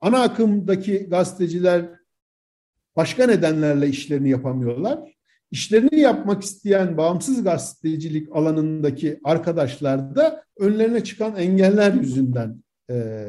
Ana 0.00 0.22
akımdaki 0.22 0.98
gazeteciler 0.98 1.88
başka 2.96 3.26
nedenlerle 3.26 3.88
işlerini 3.88 4.30
yapamıyorlar. 4.30 5.16
İşlerini 5.50 6.00
yapmak 6.00 6.42
isteyen 6.42 6.96
bağımsız 6.96 7.44
gazetecilik 7.44 8.28
alanındaki 8.32 9.20
arkadaşlar 9.24 10.14
da 10.14 10.44
önlerine 10.58 11.04
çıkan 11.04 11.36
engeller 11.36 11.92
yüzünden 11.92 12.62
e, 12.90 13.26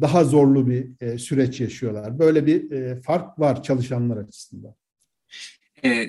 daha 0.00 0.24
zorlu 0.24 0.66
bir 0.66 0.90
e, 1.00 1.18
süreç 1.18 1.60
yaşıyorlar. 1.60 2.18
Böyle 2.18 2.46
bir 2.46 2.70
e, 2.70 3.02
fark 3.02 3.38
var 3.38 3.62
çalışanlar 3.62 4.16
açısından. 4.16 4.74
E, 5.84 6.06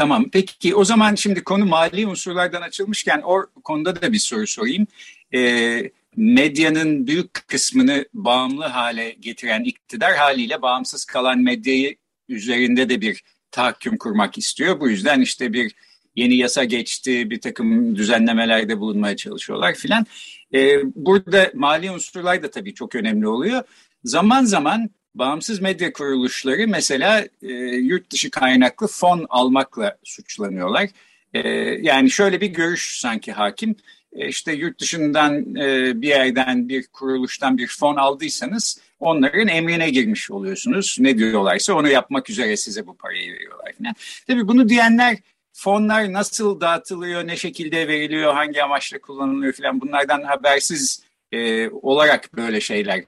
tamam. 0.00 0.30
Peki 0.32 0.74
o 0.74 0.84
zaman 0.84 1.14
şimdi 1.14 1.44
konu 1.44 1.66
mali 1.66 2.06
unsurlardan 2.06 2.62
açılmışken 2.62 3.22
o 3.24 3.46
konuda 3.64 4.02
da 4.02 4.12
bir 4.12 4.18
soru 4.18 4.46
sorayım. 4.46 4.86
E, 5.34 5.90
medyanın 6.16 7.06
büyük 7.06 7.48
kısmını 7.48 8.04
bağımlı 8.14 8.64
hale 8.64 9.10
getiren 9.20 9.64
iktidar 9.64 10.16
haliyle 10.16 10.62
bağımsız 10.62 11.04
kalan 11.04 11.38
medyayı 11.38 11.96
üzerinde 12.28 12.88
de 12.88 13.00
bir 13.00 13.22
tahakküm 13.50 13.98
kurmak 13.98 14.38
istiyor. 14.38 14.80
Bu 14.80 14.88
yüzden 14.88 15.20
işte 15.20 15.52
bir 15.52 15.74
yeni 16.16 16.36
yasa 16.36 16.64
geçti, 16.64 17.30
bir 17.30 17.40
takım 17.40 17.96
düzenlemelerde 17.96 18.78
bulunmaya 18.78 19.16
çalışıyorlar 19.16 19.74
filan. 19.74 20.06
Ee, 20.54 20.76
burada 20.94 21.50
mali 21.54 21.90
unsurlar 21.90 22.42
da 22.42 22.50
tabii 22.50 22.74
çok 22.74 22.94
önemli 22.94 23.28
oluyor. 23.28 23.62
Zaman 24.04 24.44
zaman 24.44 24.90
bağımsız 25.14 25.60
medya 25.60 25.92
kuruluşları 25.92 26.68
mesela 26.68 27.24
e, 27.42 27.52
yurt 27.76 28.10
dışı 28.10 28.30
kaynaklı 28.30 28.86
fon 28.86 29.26
almakla 29.28 29.98
suçlanıyorlar. 30.04 30.88
E, 31.34 31.48
yani 31.82 32.10
şöyle 32.10 32.40
bir 32.40 32.46
görüş 32.46 32.98
sanki 33.00 33.32
hakim. 33.32 33.76
E, 34.12 34.28
işte 34.28 34.52
yurt 34.52 34.80
dışından 34.80 35.54
e, 35.56 35.92
bir 36.02 36.08
yerden 36.08 36.68
bir 36.68 36.86
kuruluştan 36.86 37.58
bir 37.58 37.66
fon 37.66 37.96
aldıysanız 37.96 38.80
onların 39.00 39.48
emrine 39.48 39.90
girmiş 39.90 40.30
oluyorsunuz. 40.30 40.96
Ne 41.00 41.18
diyorlarsa 41.18 41.74
onu 41.74 41.88
yapmak 41.88 42.30
üzere 42.30 42.56
size 42.56 42.86
bu 42.86 42.96
parayı 42.96 43.32
veriyorlar 43.32 43.72
falan. 43.78 43.94
Tabii 44.26 44.48
bunu 44.48 44.68
diyenler 44.68 45.16
fonlar 45.52 46.12
nasıl 46.12 46.60
dağıtılıyor, 46.60 47.26
ne 47.26 47.36
şekilde 47.36 47.88
veriliyor, 47.88 48.34
hangi 48.34 48.62
amaçla 48.62 49.00
kullanılıyor 49.00 49.52
falan 49.52 49.80
bunlardan 49.80 50.22
habersiz 50.22 51.02
e, 51.32 51.68
olarak 51.70 52.36
böyle 52.36 52.60
şeyler 52.60 53.04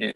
e, 0.00 0.12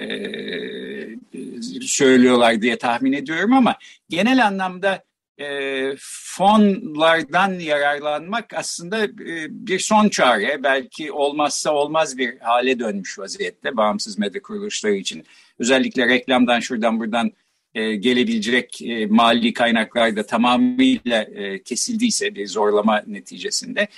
söylüyorlar 1.82 2.62
diye 2.62 2.78
tahmin 2.78 3.12
ediyorum 3.12 3.52
ama 3.52 3.76
genel 4.08 4.46
anlamda 4.46 5.04
e, 5.40 5.96
fonlardan 6.00 7.58
yararlanmak 7.58 8.54
aslında 8.54 9.04
e, 9.04 9.46
bir 9.50 9.78
son 9.78 10.08
çare. 10.08 10.62
Belki 10.62 11.12
olmazsa 11.12 11.72
olmaz 11.72 12.18
bir 12.18 12.38
hale 12.38 12.78
dönmüş 12.78 13.18
vaziyette 13.18 13.76
bağımsız 13.76 14.18
medya 14.18 14.42
kuruluşları 14.42 14.94
için. 14.94 15.24
Özellikle 15.58 16.08
reklamdan 16.08 16.60
şuradan 16.60 17.00
buradan 17.00 17.32
e, 17.74 17.94
gelebilecek 17.94 18.82
e, 18.82 19.06
mali 19.06 19.52
kaynaklar 19.52 20.16
da 20.16 20.26
tamamıyla 20.26 21.22
e, 21.22 21.62
kesildiyse 21.62 22.34
bir 22.34 22.46
zorlama 22.46 23.02
neticesinde. 23.06 23.88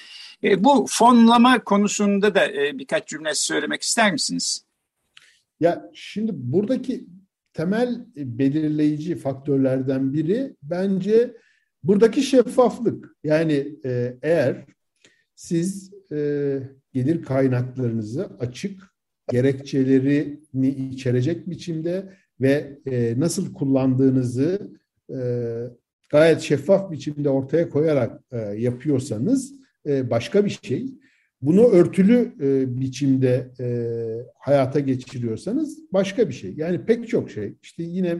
E, 0.44 0.64
bu 0.64 0.86
fonlama 0.90 1.64
konusunda 1.64 2.34
da 2.34 2.52
e, 2.52 2.78
birkaç 2.78 3.08
cümle 3.08 3.34
söylemek 3.34 3.82
ister 3.82 4.12
misiniz? 4.12 4.64
Ya 5.60 5.90
şimdi 5.94 6.32
buradaki 6.34 7.06
temel 7.52 8.06
belirleyici 8.16 9.16
faktörlerden 9.16 10.12
biri 10.12 10.56
bence 10.62 11.36
buradaki 11.82 12.22
şeffaflık. 12.22 13.16
Yani 13.24 13.76
e, 13.84 14.16
eğer 14.22 14.66
siz 15.34 15.92
e, 16.12 16.58
gelir 16.92 17.22
kaynaklarınızı 17.22 18.26
açık, 18.38 18.94
gerekçelerini 19.30 20.68
içerecek 20.68 21.50
biçimde 21.50 22.12
ve 22.40 22.78
e, 22.86 23.20
nasıl 23.20 23.54
kullandığınızı 23.54 24.70
e, 25.10 25.18
gayet 26.10 26.40
şeffaf 26.40 26.90
biçimde 26.90 27.30
ortaya 27.30 27.68
koyarak 27.68 28.22
e, 28.32 28.38
yapıyorsanız 28.38 29.52
e, 29.86 30.10
başka 30.10 30.44
bir 30.44 30.58
şey 30.62 30.86
bunu 31.42 31.66
örtülü 31.66 32.34
e, 32.40 32.80
biçimde 32.80 33.50
e, 33.60 33.66
hayata 34.38 34.80
geçiriyorsanız 34.80 35.92
başka 35.92 36.28
bir 36.28 36.34
şey. 36.34 36.54
Yani 36.56 36.84
pek 36.84 37.08
çok 37.08 37.30
şey. 37.30 37.54
İşte 37.62 37.82
yine 37.82 38.18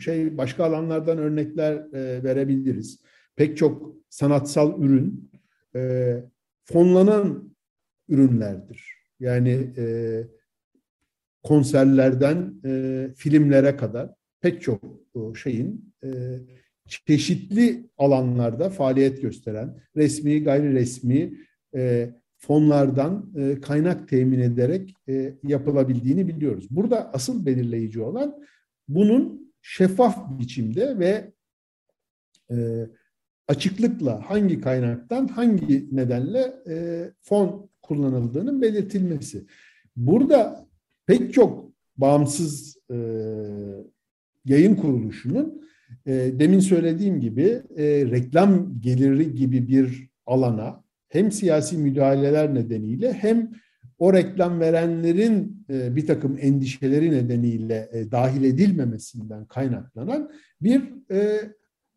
şey 0.00 0.38
başka 0.38 0.64
alanlardan 0.64 1.18
örnekler 1.18 1.74
e, 1.74 2.24
verebiliriz. 2.24 3.00
Pek 3.36 3.56
çok 3.56 3.96
sanatsal 4.10 4.82
ürün 4.82 5.30
e, 5.76 6.14
fonlanan 6.64 7.54
ürünlerdir. 8.08 8.94
Yani 9.20 9.72
e, 9.76 9.84
konserlerden 11.42 12.54
e, 12.64 13.06
filmlere 13.16 13.76
kadar 13.76 14.10
pek 14.40 14.62
çok 14.62 14.82
şeyin 15.34 15.94
e, 16.04 16.08
çeşitli 16.88 17.90
alanlarda 17.98 18.70
faaliyet 18.70 19.22
gösteren 19.22 19.80
resmi, 19.96 20.44
gayri 20.44 20.74
resmi 20.74 21.34
e, 21.74 22.10
fonlardan 22.40 23.32
e, 23.36 23.60
kaynak 23.60 24.08
temin 24.08 24.40
ederek 24.40 24.94
e, 25.08 25.34
yapılabildiğini 25.42 26.28
biliyoruz. 26.28 26.66
Burada 26.70 27.12
asıl 27.12 27.46
belirleyici 27.46 28.02
olan 28.02 28.44
bunun 28.88 29.52
şeffaf 29.62 30.38
biçimde 30.38 30.98
ve 30.98 31.32
e, 32.50 32.86
açıklıkla 33.48 34.30
hangi 34.30 34.60
kaynaktan 34.60 35.28
hangi 35.28 35.96
nedenle 35.96 36.54
e, 36.68 37.04
fon 37.20 37.70
kullanıldığının 37.82 38.62
belirtilmesi. 38.62 39.46
Burada 39.96 40.66
pek 41.06 41.34
çok 41.34 41.72
bağımsız 41.96 42.76
e, 42.90 42.96
yayın 44.44 44.74
kuruluşunun 44.74 45.62
e, 46.06 46.12
demin 46.12 46.60
söylediğim 46.60 47.20
gibi 47.20 47.62
e, 47.76 47.84
reklam 48.10 48.80
geliri 48.80 49.34
gibi 49.34 49.68
bir 49.68 50.10
alana 50.26 50.84
hem 51.10 51.32
siyasi 51.32 51.78
müdahaleler 51.78 52.54
nedeniyle 52.54 53.12
hem 53.12 53.50
o 54.00 54.12
reklam 54.12 54.60
verenlerin 54.60 55.66
e, 55.70 55.96
bir 55.96 56.06
takım 56.06 56.38
endişeleri 56.40 57.10
nedeniyle 57.10 57.90
e, 57.92 58.10
dahil 58.10 58.44
edilmemesinden 58.44 59.44
kaynaklanan 59.44 60.30
bir 60.60 60.82
e, 61.10 61.40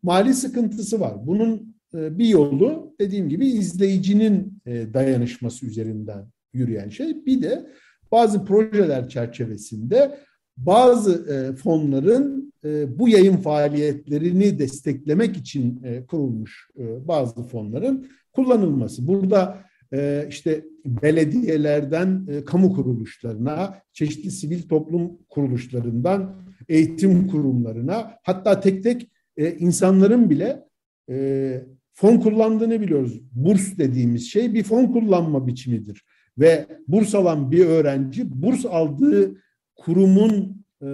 mali 0.02 0.34
sıkıntısı 0.34 1.00
var. 1.00 1.26
Bunun 1.26 1.74
bir 1.94 2.26
yolu 2.26 2.94
dediğim 3.00 3.28
gibi 3.28 3.46
izleyicinin 3.46 4.58
dayanışması 4.66 5.66
üzerinden 5.66 6.26
yürüyen 6.52 6.88
şey. 6.88 7.26
Bir 7.26 7.42
de 7.42 7.66
bazı 8.12 8.44
projeler 8.44 9.08
çerçevesinde 9.08 10.18
bazı 10.56 11.26
fonların 11.56 12.52
bu 12.88 13.08
yayın 13.08 13.36
faaliyetlerini 13.36 14.58
desteklemek 14.58 15.36
için 15.36 15.82
kurulmuş 16.08 16.68
bazı 17.06 17.42
fonların 17.42 18.06
kullanılması. 18.34 19.06
Burada 19.06 19.64
e, 19.92 20.26
işte 20.28 20.64
belediyelerden 20.86 22.26
e, 22.28 22.44
kamu 22.44 22.72
kuruluşlarına, 22.72 23.78
çeşitli 23.92 24.30
sivil 24.30 24.62
toplum 24.62 25.18
kuruluşlarından 25.28 26.44
eğitim 26.68 27.28
kurumlarına, 27.28 28.10
hatta 28.22 28.60
tek 28.60 28.82
tek 28.82 29.10
e, 29.36 29.54
insanların 29.54 30.30
bile 30.30 30.64
e, 31.10 31.64
fon 31.92 32.16
kullandığını 32.16 32.80
biliyoruz. 32.80 33.20
Burs 33.32 33.78
dediğimiz 33.78 34.30
şey 34.30 34.54
bir 34.54 34.62
fon 34.62 34.86
kullanma 34.86 35.46
biçimidir. 35.46 36.04
Ve 36.38 36.66
burs 36.88 37.14
alan 37.14 37.50
bir 37.50 37.66
öğrenci 37.66 38.42
burs 38.42 38.66
aldığı 38.66 39.34
kurumun 39.76 40.64
e, 40.82 40.86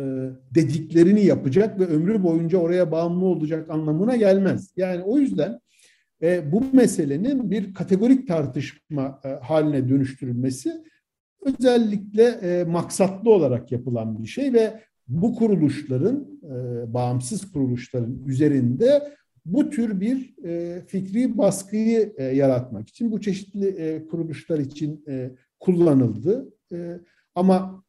dediklerini 0.55 1.25
yapacak 1.25 1.81
ve 1.81 1.87
ömrü 1.87 2.23
boyunca 2.23 2.59
oraya 2.59 2.93
bağımlı 2.93 3.25
olacak 3.25 3.71
anlamına 3.71 4.17
gelmez. 4.17 4.73
Yani 4.77 5.03
o 5.03 5.19
yüzden 5.19 5.61
e, 6.23 6.53
bu 6.53 6.65
meselenin 6.73 7.51
bir 7.51 7.75
kategorik 7.75 8.29
tartışma 8.29 9.21
e, 9.25 9.29
haline 9.29 9.89
dönüştürülmesi 9.89 10.73
özellikle 11.43 12.23
e, 12.23 12.65
maksatlı 12.65 13.31
olarak 13.31 13.73
yapılan 13.73 14.23
bir 14.23 14.29
şey 14.29 14.53
ve 14.53 14.81
bu 15.09 15.35
kuruluşların, 15.35 16.41
e, 16.45 16.95
bağımsız 16.95 17.53
kuruluşların 17.53 18.25
üzerinde 18.27 19.13
bu 19.45 19.71
tür 19.71 20.01
bir 20.01 20.45
e, 20.45 20.83
fikri 20.87 21.39
baskıyı 21.39 22.15
e, 22.17 22.25
yaratmak 22.25 22.89
için 22.89 23.13
bu 23.13 23.21
çeşitli 23.21 23.67
e, 23.67 24.07
kuruluşlar 24.07 24.59
için 24.59 25.05
e, 25.09 25.31
kullanıldı. 25.61 26.55
E, 26.73 27.01
ama 27.35 27.85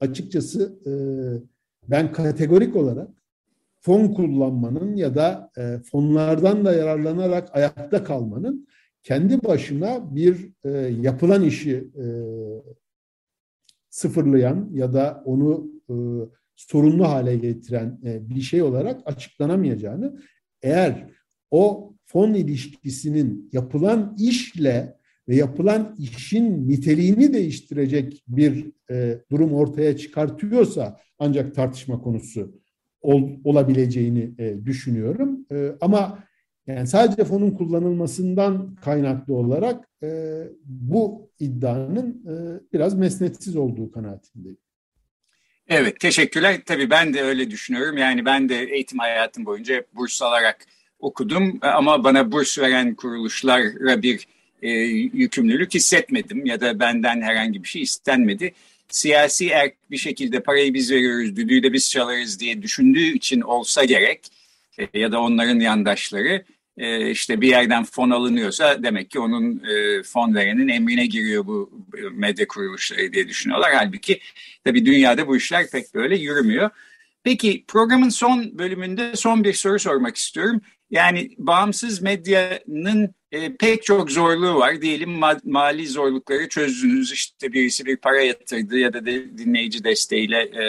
açıkçası 0.00 0.78
e, 0.86 0.92
ben 1.90 2.12
kategorik 2.12 2.76
olarak 2.76 3.21
fon 3.82 4.08
kullanmanın 4.08 4.96
ya 4.96 5.14
da 5.14 5.50
e, 5.58 5.78
fonlardan 5.78 6.64
da 6.64 6.72
yararlanarak 6.72 7.56
ayakta 7.56 8.04
kalmanın 8.04 8.68
kendi 9.02 9.44
başına 9.44 10.14
bir 10.14 10.50
e, 10.64 10.70
yapılan 11.00 11.42
işi 11.42 11.76
e, 11.76 12.06
sıfırlayan 13.90 14.70
ya 14.72 14.92
da 14.92 15.22
onu 15.24 15.70
e, 15.90 15.94
sorunlu 16.56 17.08
hale 17.08 17.36
getiren 17.36 18.00
e, 18.04 18.28
bir 18.30 18.40
şey 18.40 18.62
olarak 18.62 19.00
açıklanamayacağını 19.06 20.20
eğer 20.62 21.10
o 21.50 21.94
fon 22.04 22.34
ilişkisinin 22.34 23.50
yapılan 23.52 24.16
işle 24.18 24.96
ve 25.28 25.36
yapılan 25.36 25.96
işin 25.98 26.68
niteliğini 26.68 27.32
değiştirecek 27.32 28.24
bir 28.28 28.72
e, 28.90 29.18
durum 29.30 29.54
ortaya 29.54 29.96
çıkartıyorsa 29.96 31.00
ancak 31.18 31.54
tartışma 31.54 32.00
konusu 32.02 32.61
ol, 33.02 33.30
olabileceğini 33.44 34.30
e, 34.38 34.64
düşünüyorum. 34.64 35.46
E, 35.52 35.72
ama 35.80 36.18
yani 36.66 36.86
sadece 36.86 37.24
fonun 37.24 37.50
kullanılmasından 37.50 38.74
kaynaklı 38.74 39.34
olarak 39.34 39.88
e, 40.02 40.08
bu 40.64 41.30
iddianın 41.40 42.22
e, 42.26 42.60
biraz 42.72 42.94
mesnetsiz 42.94 43.56
olduğu 43.56 43.92
kanaatindeyim. 43.92 44.58
Evet, 45.68 46.00
teşekkürler. 46.00 46.60
Tabii 46.66 46.90
ben 46.90 47.14
de 47.14 47.22
öyle 47.22 47.50
düşünüyorum. 47.50 47.96
Yani 47.96 48.24
ben 48.24 48.48
de 48.48 48.62
eğitim 48.62 48.98
hayatım 48.98 49.46
boyunca 49.46 49.84
burs 49.94 50.22
alarak 50.22 50.66
okudum 50.98 51.58
ama 51.62 52.04
bana 52.04 52.32
burs 52.32 52.58
veren 52.58 52.94
kuruluşlara 52.94 54.02
bir 54.02 54.26
e, 54.62 54.70
yükümlülük 55.12 55.74
hissetmedim 55.74 56.46
ya 56.46 56.60
da 56.60 56.80
benden 56.80 57.20
herhangi 57.20 57.62
bir 57.62 57.68
şey 57.68 57.82
istenmedi. 57.82 58.52
Siyasi 58.92 59.48
erk 59.48 59.74
bir 59.90 59.98
şekilde 59.98 60.40
parayı 60.40 60.74
biz 60.74 60.90
veriyoruz, 60.90 61.36
düdüğü 61.36 61.62
de 61.62 61.72
biz 61.72 61.90
çalarız 61.90 62.40
diye 62.40 62.62
düşündüğü 62.62 63.12
için 63.12 63.40
olsa 63.40 63.84
gerek 63.84 64.20
e, 64.78 64.98
ya 65.00 65.12
da 65.12 65.20
onların 65.20 65.60
yandaşları 65.60 66.44
e, 66.78 67.10
işte 67.10 67.40
bir 67.40 67.48
yerden 67.48 67.84
fon 67.84 68.10
alınıyorsa 68.10 68.82
demek 68.82 69.10
ki 69.10 69.18
onun 69.18 69.64
e, 69.64 70.02
fon 70.02 70.34
verenin 70.34 70.68
emrine 70.68 71.06
giriyor 71.06 71.46
bu 71.46 71.70
medya 72.12 72.48
kuruluşları 72.48 73.12
diye 73.12 73.28
düşünüyorlar. 73.28 73.72
Halbuki 73.74 74.20
tabii 74.64 74.86
dünyada 74.86 75.28
bu 75.28 75.36
işler 75.36 75.70
pek 75.70 75.94
böyle 75.94 76.16
yürümüyor. 76.16 76.70
Peki 77.24 77.64
programın 77.68 78.08
son 78.08 78.58
bölümünde 78.58 79.16
son 79.16 79.44
bir 79.44 79.52
soru 79.52 79.78
sormak 79.78 80.16
istiyorum. 80.16 80.60
Yani 80.92 81.30
bağımsız 81.38 82.02
medyanın 82.02 83.14
e, 83.32 83.56
pek 83.56 83.82
çok 83.82 84.10
zorluğu 84.10 84.54
var. 84.54 84.82
Diyelim 84.82 85.10
ma 85.10 85.36
mali 85.44 85.86
zorlukları 85.86 86.48
çözdünüz. 86.48 87.12
İşte 87.12 87.52
birisi 87.52 87.86
bir 87.86 87.96
para 87.96 88.20
yatırdı 88.20 88.78
ya 88.78 88.92
da 88.92 89.06
de, 89.06 89.38
dinleyici 89.38 89.84
desteğiyle 89.84 90.40
e, 90.40 90.64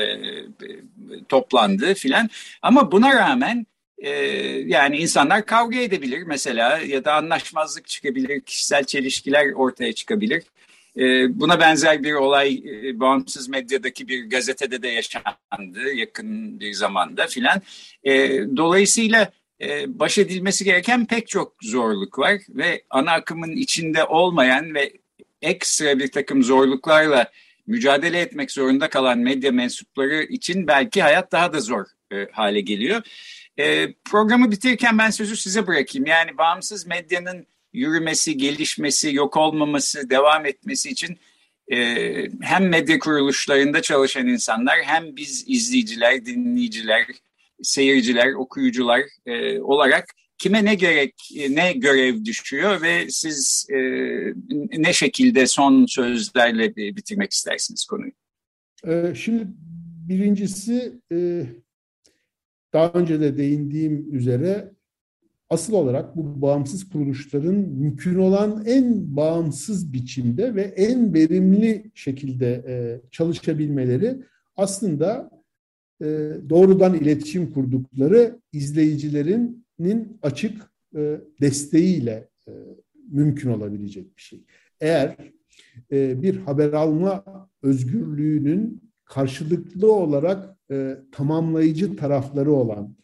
toplandı 1.29 1.93
filan. 1.93 2.29
Ama 2.61 2.91
buna 2.91 3.15
rağmen 3.15 3.65
e, 3.97 4.09
yani 4.65 4.97
insanlar 4.97 5.45
kavga 5.45 5.79
edebilir 5.79 6.23
mesela 6.23 6.77
ya 6.77 7.05
da 7.05 7.13
anlaşmazlık 7.13 7.87
çıkabilir, 7.87 8.41
kişisel 8.41 8.83
çelişkiler 8.83 9.53
ortaya 9.53 9.93
çıkabilir. 9.93 10.43
E, 10.97 11.39
buna 11.39 11.59
benzer 11.59 12.03
bir 12.03 12.13
olay 12.13 12.53
e, 12.53 12.99
bağımsız 12.99 13.49
medyadaki 13.49 14.07
bir 14.07 14.29
gazetede 14.29 14.81
de 14.81 14.87
yaşandı 14.87 15.93
yakın 15.93 16.59
bir 16.59 16.73
zamanda 16.73 17.27
filan. 17.27 17.61
E, 18.03 18.41
dolayısıyla 18.57 19.31
e, 19.63 19.99
baş 19.99 20.17
edilmesi 20.17 20.63
gereken 20.63 21.05
pek 21.05 21.27
çok 21.27 21.55
zorluk 21.61 22.19
var 22.19 22.39
ve 22.49 22.83
ana 22.89 23.11
akımın 23.11 23.51
içinde 23.51 24.03
olmayan 24.03 24.73
ve 24.73 24.93
ekstra 25.41 25.99
bir 25.99 26.11
takım 26.11 26.43
zorluklarla 26.43 27.31
mücadele 27.67 28.19
etmek 28.19 28.51
zorunda 28.51 28.89
kalan 28.89 29.19
medya 29.19 29.51
mensupları 29.51 30.23
için 30.23 30.67
belki 30.67 31.01
hayat 31.01 31.31
daha 31.31 31.53
da 31.53 31.59
zor 31.59 31.85
e, 32.11 32.27
hale 32.31 32.61
geliyor. 32.61 33.01
E, 33.59 33.93
programı 33.93 34.51
bitirirken 34.51 34.97
ben 34.97 35.09
sözü 35.09 35.37
size 35.37 35.67
bırakayım. 35.67 36.05
Yani 36.05 36.37
bağımsız 36.37 36.87
medyanın 36.87 37.47
yürümesi, 37.73 38.37
gelişmesi, 38.37 39.15
yok 39.15 39.37
olmaması, 39.37 40.09
devam 40.09 40.45
etmesi 40.45 40.89
için 40.89 41.17
e, 41.71 41.77
hem 42.41 42.69
medya 42.69 42.99
kuruluşlarında 42.99 43.81
çalışan 43.81 44.27
insanlar 44.27 44.75
hem 44.83 45.15
biz 45.15 45.43
izleyiciler, 45.47 46.25
dinleyiciler, 46.25 47.05
seyirciler, 47.63 48.33
okuyucular 48.33 49.01
e, 49.25 49.59
olarak 49.59 50.05
kime 50.37 50.65
ne 50.65 50.75
gerek, 50.75 51.13
ne 51.49 51.73
görev 51.73 52.25
düşüyor 52.25 52.81
ve 52.81 53.09
siz 53.09 53.67
e, 53.69 53.77
ne 54.77 54.93
şekilde 54.93 55.47
son 55.47 55.85
sözlerle 55.85 56.75
bitirmek 56.75 57.31
istersiniz 57.31 57.85
konuyu? 57.85 58.11
E, 58.87 59.15
şimdi 59.15 59.47
birincisi 60.09 60.99
e, 61.11 61.45
daha 62.73 62.91
önce 62.91 63.19
de 63.19 63.37
değindiğim 63.37 64.15
üzere 64.15 64.71
asıl 65.49 65.73
olarak 65.73 66.15
bu 66.15 66.41
bağımsız 66.41 66.89
kuruluşların 66.89 67.55
mümkün 67.55 68.15
olan 68.15 68.63
en 68.65 69.15
bağımsız 69.15 69.93
biçimde 69.93 70.55
ve 70.55 70.61
en 70.61 71.13
verimli 71.13 71.91
şekilde 71.93 72.63
e, 72.67 73.01
çalışabilmeleri 73.11 74.15
aslında 74.55 75.29
e, 76.03 76.37
doğrudan 76.49 76.93
iletişim 76.93 77.53
kurdukları 77.53 78.39
izleyicilerinin 78.51 80.19
açık 80.21 80.71
e, 80.95 81.17
desteğiyle 81.41 82.29
e, 82.47 82.51
mümkün 83.11 83.49
olabilecek 83.49 84.17
bir 84.17 84.21
şey. 84.21 84.43
Eğer 84.81 85.17
bir 85.91 86.37
haber 86.37 86.73
alma 86.73 87.23
özgürlüğünün 87.63 88.81
karşılıklı 89.05 89.93
olarak 89.93 90.57
tamamlayıcı 91.11 91.95
tarafları 91.95 92.51
olan 92.51 92.95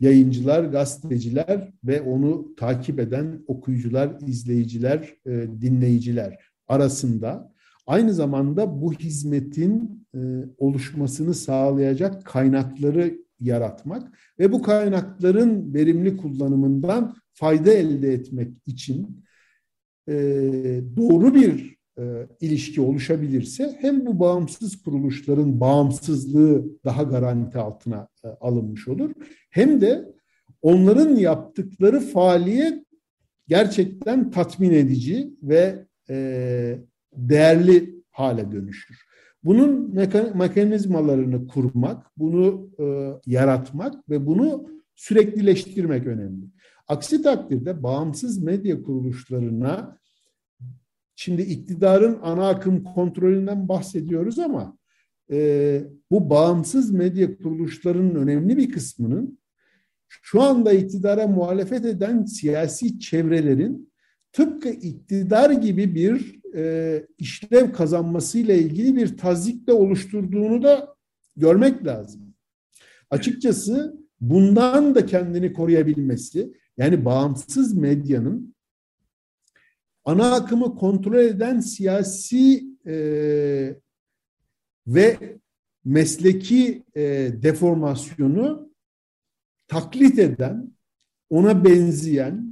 yayıncılar, 0.00 0.64
gazeteciler 0.64 1.72
ve 1.84 2.00
onu 2.00 2.54
takip 2.56 3.00
eden 3.00 3.44
okuyucular, 3.46 4.16
izleyiciler, 4.26 5.16
dinleyiciler 5.60 6.38
arasında 6.68 7.52
aynı 7.86 8.14
zamanda 8.14 8.82
bu 8.82 8.92
hizmetin 8.92 10.06
e, 10.14 10.18
oluşmasını 10.58 11.34
sağlayacak 11.34 12.24
kaynakları 12.24 13.18
yaratmak 13.40 14.18
ve 14.38 14.52
bu 14.52 14.62
kaynakların 14.62 15.74
verimli 15.74 16.16
kullanımından 16.16 17.16
fayda 17.32 17.72
elde 17.72 18.12
etmek 18.12 18.56
için 18.66 19.24
e, 20.08 20.14
doğru 20.96 21.34
bir 21.34 21.76
e, 21.98 22.26
ilişki 22.40 22.80
oluşabilirse 22.80 23.76
hem 23.80 24.06
bu 24.06 24.20
bağımsız 24.20 24.82
kuruluşların 24.82 25.60
bağımsızlığı 25.60 26.64
daha 26.84 27.02
garanti 27.02 27.58
altına 27.58 28.08
e, 28.24 28.28
alınmış 28.28 28.88
olur 28.88 29.10
hem 29.50 29.80
de 29.80 30.12
onların 30.62 31.16
yaptıkları 31.16 32.00
faaliyet 32.00 32.84
gerçekten 33.48 34.30
tatmin 34.30 34.70
edici 34.70 35.34
ve 35.42 35.86
e, 36.10 36.78
değerli 37.12 38.02
hale 38.10 38.52
dönüşür. 38.52 39.06
Bunun 39.44 39.94
mekanizmalarını 40.34 41.46
kurmak, 41.46 42.06
bunu 42.16 42.70
e, 42.78 42.84
yaratmak 43.26 44.10
ve 44.10 44.26
bunu 44.26 44.68
süreklileştirmek 44.94 46.06
önemli. 46.06 46.44
Aksi 46.88 47.22
takdirde 47.22 47.82
bağımsız 47.82 48.42
medya 48.42 48.82
kuruluşlarına 48.82 49.98
Şimdi 51.16 51.42
iktidarın 51.42 52.18
ana 52.22 52.48
akım 52.48 52.84
kontrolünden 52.84 53.68
bahsediyoruz 53.68 54.38
ama 54.38 54.78
e, 55.30 55.84
bu 56.10 56.30
bağımsız 56.30 56.90
medya 56.90 57.36
kuruluşlarının 57.36 58.14
önemli 58.14 58.56
bir 58.56 58.72
kısmının 58.72 59.38
şu 60.08 60.42
anda 60.42 60.72
iktidara 60.72 61.26
muhalefet 61.26 61.84
eden 61.84 62.24
siyasi 62.24 63.00
çevrelerin 63.00 63.92
tıpkı 64.32 64.68
iktidar 64.68 65.50
gibi 65.50 65.94
bir 65.94 66.41
e, 66.56 67.06
işlev 67.18 67.72
kazanmasıyla 67.72 68.54
ilgili 68.54 68.96
bir 68.96 69.16
tazikle 69.16 69.72
oluşturduğunu 69.72 70.62
da 70.62 70.94
görmek 71.36 71.86
lazım. 71.86 72.34
Açıkçası 73.10 73.96
bundan 74.20 74.94
da 74.94 75.06
kendini 75.06 75.52
koruyabilmesi, 75.52 76.52
yani 76.76 77.04
bağımsız 77.04 77.74
medyanın 77.74 78.54
ana 80.04 80.34
akımı 80.34 80.76
kontrol 80.76 81.18
eden 81.18 81.60
siyasi 81.60 82.64
e, 82.86 82.94
ve 84.86 85.38
mesleki 85.84 86.82
e, 86.94 87.02
deformasyonu 87.42 88.72
taklit 89.68 90.18
eden, 90.18 90.72
ona 91.30 91.64
benzeyen, 91.64 92.51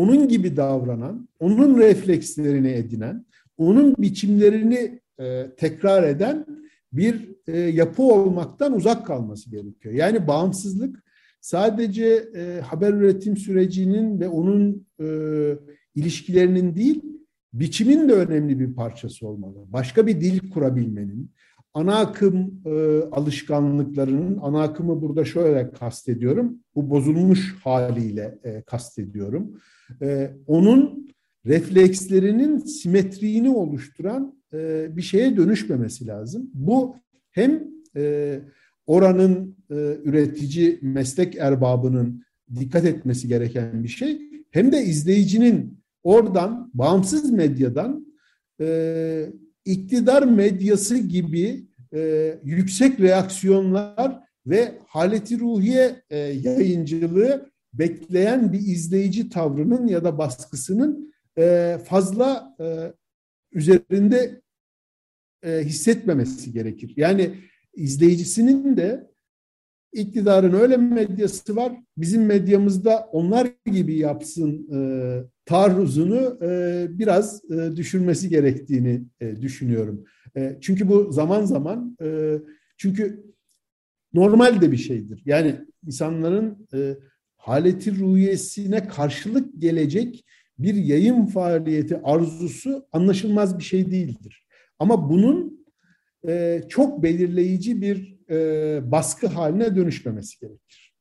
onun 0.00 0.28
gibi 0.28 0.56
davranan, 0.56 1.28
onun 1.40 1.78
reflekslerini 1.78 2.68
edinen, 2.68 3.24
onun 3.56 3.94
biçimlerini 3.98 5.00
e, 5.20 5.50
tekrar 5.56 6.02
eden 6.02 6.46
bir 6.92 7.28
e, 7.46 7.58
yapı 7.58 8.02
olmaktan 8.02 8.76
uzak 8.76 9.06
kalması 9.06 9.50
gerekiyor. 9.50 9.94
Yani 9.94 10.26
bağımsızlık 10.26 11.04
sadece 11.40 12.06
e, 12.36 12.60
haber 12.60 12.92
üretim 12.92 13.36
sürecinin 13.36 14.20
ve 14.20 14.28
onun 14.28 14.86
e, 15.00 15.06
ilişkilerinin 15.94 16.76
değil, 16.76 17.02
biçimin 17.52 18.08
de 18.08 18.12
önemli 18.12 18.60
bir 18.60 18.74
parçası 18.74 19.26
olmalı. 19.26 19.56
Başka 19.68 20.06
bir 20.06 20.20
dil 20.20 20.50
kurabilmenin, 20.50 21.30
ana 21.74 21.98
akım 21.98 22.62
e, 22.66 23.02
alışkanlıklarının, 23.12 24.38
ana 24.42 24.62
akımı 24.62 25.02
burada 25.02 25.24
şöyle 25.24 25.70
kastediyorum, 25.70 26.58
bu 26.74 26.90
bozulmuş 26.90 27.56
haliyle 27.64 28.38
e, 28.44 28.62
kastediyorum. 28.62 29.60
E, 30.02 30.30
onun 30.46 31.08
reflekslerinin 31.46 32.58
simetriğini 32.58 33.50
oluşturan 33.50 34.40
e, 34.52 34.88
bir 34.96 35.02
şeye 35.02 35.36
dönüşmemesi 35.36 36.06
lazım. 36.06 36.50
Bu 36.54 36.96
hem 37.30 37.64
e, 37.96 38.38
oranın 38.86 39.56
e, 39.70 39.74
üretici 40.04 40.78
meslek 40.82 41.36
erbabının 41.36 42.22
dikkat 42.54 42.84
etmesi 42.84 43.28
gereken 43.28 43.82
bir 43.82 43.88
şey 43.88 44.20
hem 44.50 44.72
de 44.72 44.82
izleyicinin 44.82 45.78
oradan 46.02 46.70
bağımsız 46.74 47.30
medyadan 47.30 48.06
e, 48.60 49.26
iktidar 49.72 50.22
medyası 50.22 50.98
gibi 50.98 51.66
e, 51.94 52.34
yüksek 52.44 53.00
reaksiyonlar 53.00 54.20
ve 54.46 54.78
haleti 54.86 55.40
ruhiye 55.40 56.02
e, 56.10 56.18
yayıncılığı 56.18 57.50
bekleyen 57.74 58.52
bir 58.52 58.58
izleyici 58.58 59.28
tavrının 59.28 59.86
ya 59.86 60.04
da 60.04 60.18
baskısının 60.18 61.14
e, 61.38 61.78
fazla 61.84 62.56
e, 62.60 62.92
üzerinde 63.52 64.40
e, 65.42 65.58
hissetmemesi 65.64 66.52
gerekir. 66.52 66.92
Yani 66.96 67.34
izleyicisinin 67.74 68.76
de 68.76 69.09
iktidarın 69.92 70.52
öyle 70.52 70.76
medyası 70.76 71.56
var, 71.56 71.72
bizim 71.96 72.26
medyamızda 72.26 73.08
onlar 73.12 73.48
gibi 73.66 73.96
yapsın 73.96 74.68
e, 74.74 74.80
taarruzunu 75.44 76.38
e, 76.42 76.86
biraz 76.98 77.50
e, 77.50 77.76
düşürmesi 77.76 78.28
gerektiğini 78.28 79.02
e, 79.20 79.42
düşünüyorum. 79.42 80.04
E, 80.36 80.58
çünkü 80.60 80.88
bu 80.88 81.12
zaman 81.12 81.44
zaman, 81.44 81.96
e, 82.02 82.38
çünkü 82.76 83.24
normal 84.14 84.60
de 84.60 84.72
bir 84.72 84.76
şeydir. 84.76 85.22
Yani 85.26 85.54
insanların 85.86 86.68
e, 86.74 86.96
haleti 87.36 87.98
ruhiyesine 87.98 88.88
karşılık 88.88 89.62
gelecek 89.62 90.24
bir 90.58 90.74
yayın 90.74 91.26
faaliyeti 91.26 92.00
arzusu 92.02 92.86
anlaşılmaz 92.92 93.58
bir 93.58 93.64
şey 93.64 93.90
değildir. 93.90 94.46
Ama 94.78 95.10
bunun 95.10 95.66
e, 96.28 96.62
çok 96.68 97.02
belirleyici 97.02 97.82
bir 97.82 98.19
e, 98.30 98.80
baskı 98.90 99.26
haline 99.26 99.76
dönüşmemesi 99.76 100.40
gerekir. 100.40 100.92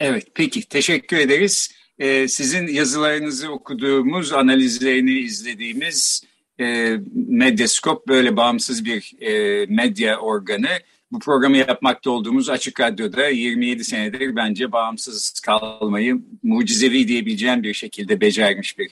Evet, 0.00 0.26
peki 0.34 0.68
teşekkür 0.68 1.16
ederiz. 1.16 1.80
Ee, 1.98 2.28
sizin 2.28 2.66
yazılarınızı 2.66 3.50
okuduğumuz, 3.50 4.32
analizlerini 4.32 5.18
izlediğimiz 5.18 6.22
e, 6.60 6.96
Medyaskop 7.14 8.08
böyle 8.08 8.36
bağımsız 8.36 8.84
bir 8.84 9.12
e, 9.20 9.66
medya 9.66 10.18
organı. 10.18 10.68
Bu 11.12 11.18
programı 11.18 11.56
yapmakta 11.56 12.10
olduğumuz 12.10 12.50
Açık 12.50 12.80
Radyo'da 12.80 13.28
27 13.28 13.84
senedir 13.84 14.36
bence 14.36 14.72
bağımsız 14.72 15.40
kalmayı 15.40 16.22
mucizevi 16.42 17.08
diyebileceğim 17.08 17.62
bir 17.62 17.74
şekilde 17.74 18.20
becermiş 18.20 18.78
bir 18.78 18.90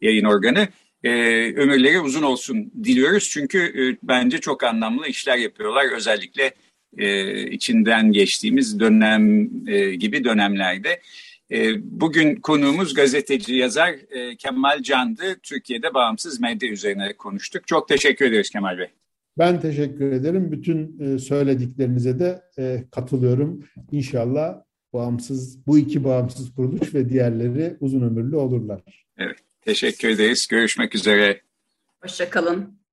yayın 0.00 0.24
organı. 0.24 0.68
Ee, 1.04 1.52
ömürleri 1.56 2.00
uzun 2.00 2.22
olsun 2.22 2.72
diliyoruz 2.84 3.28
çünkü 3.30 3.58
e, 3.58 3.82
bence 4.02 4.38
çok 4.38 4.64
anlamlı 4.64 5.06
işler 5.06 5.36
yapıyorlar. 5.36 5.96
Özellikle 5.96 6.54
e, 6.98 7.50
içinden 7.50 8.12
geçtiğimiz 8.12 8.80
dönem 8.80 9.50
e, 9.68 9.94
gibi 9.94 10.24
dönemlerde. 10.24 11.00
Bugün 11.78 12.36
konuğumuz 12.36 12.94
gazeteci 12.94 13.54
yazar 13.54 13.94
Kemal 14.38 14.82
Can'dı. 14.82 15.38
Türkiye'de 15.42 15.94
bağımsız 15.94 16.40
medya 16.40 16.68
üzerine 16.68 17.12
konuştuk. 17.12 17.66
Çok 17.66 17.88
teşekkür 17.88 18.26
ederiz 18.26 18.50
Kemal 18.50 18.78
Bey. 18.78 18.86
Ben 19.38 19.60
teşekkür 19.60 20.12
ederim. 20.12 20.52
Bütün 20.52 21.16
söylediklerinize 21.16 22.18
de 22.18 22.42
katılıyorum. 22.90 23.64
İnşallah 23.92 24.62
bağımsız, 24.92 25.66
bu 25.66 25.78
iki 25.78 26.04
bağımsız 26.04 26.54
kuruluş 26.54 26.94
ve 26.94 27.08
diğerleri 27.08 27.76
uzun 27.80 28.02
ömürlü 28.02 28.36
olurlar. 28.36 28.82
Evet, 29.18 29.38
teşekkür 29.64 30.08
ederiz. 30.08 30.46
Görüşmek 30.46 30.94
üzere. 30.94 31.42
Hoşçakalın. 32.02 32.83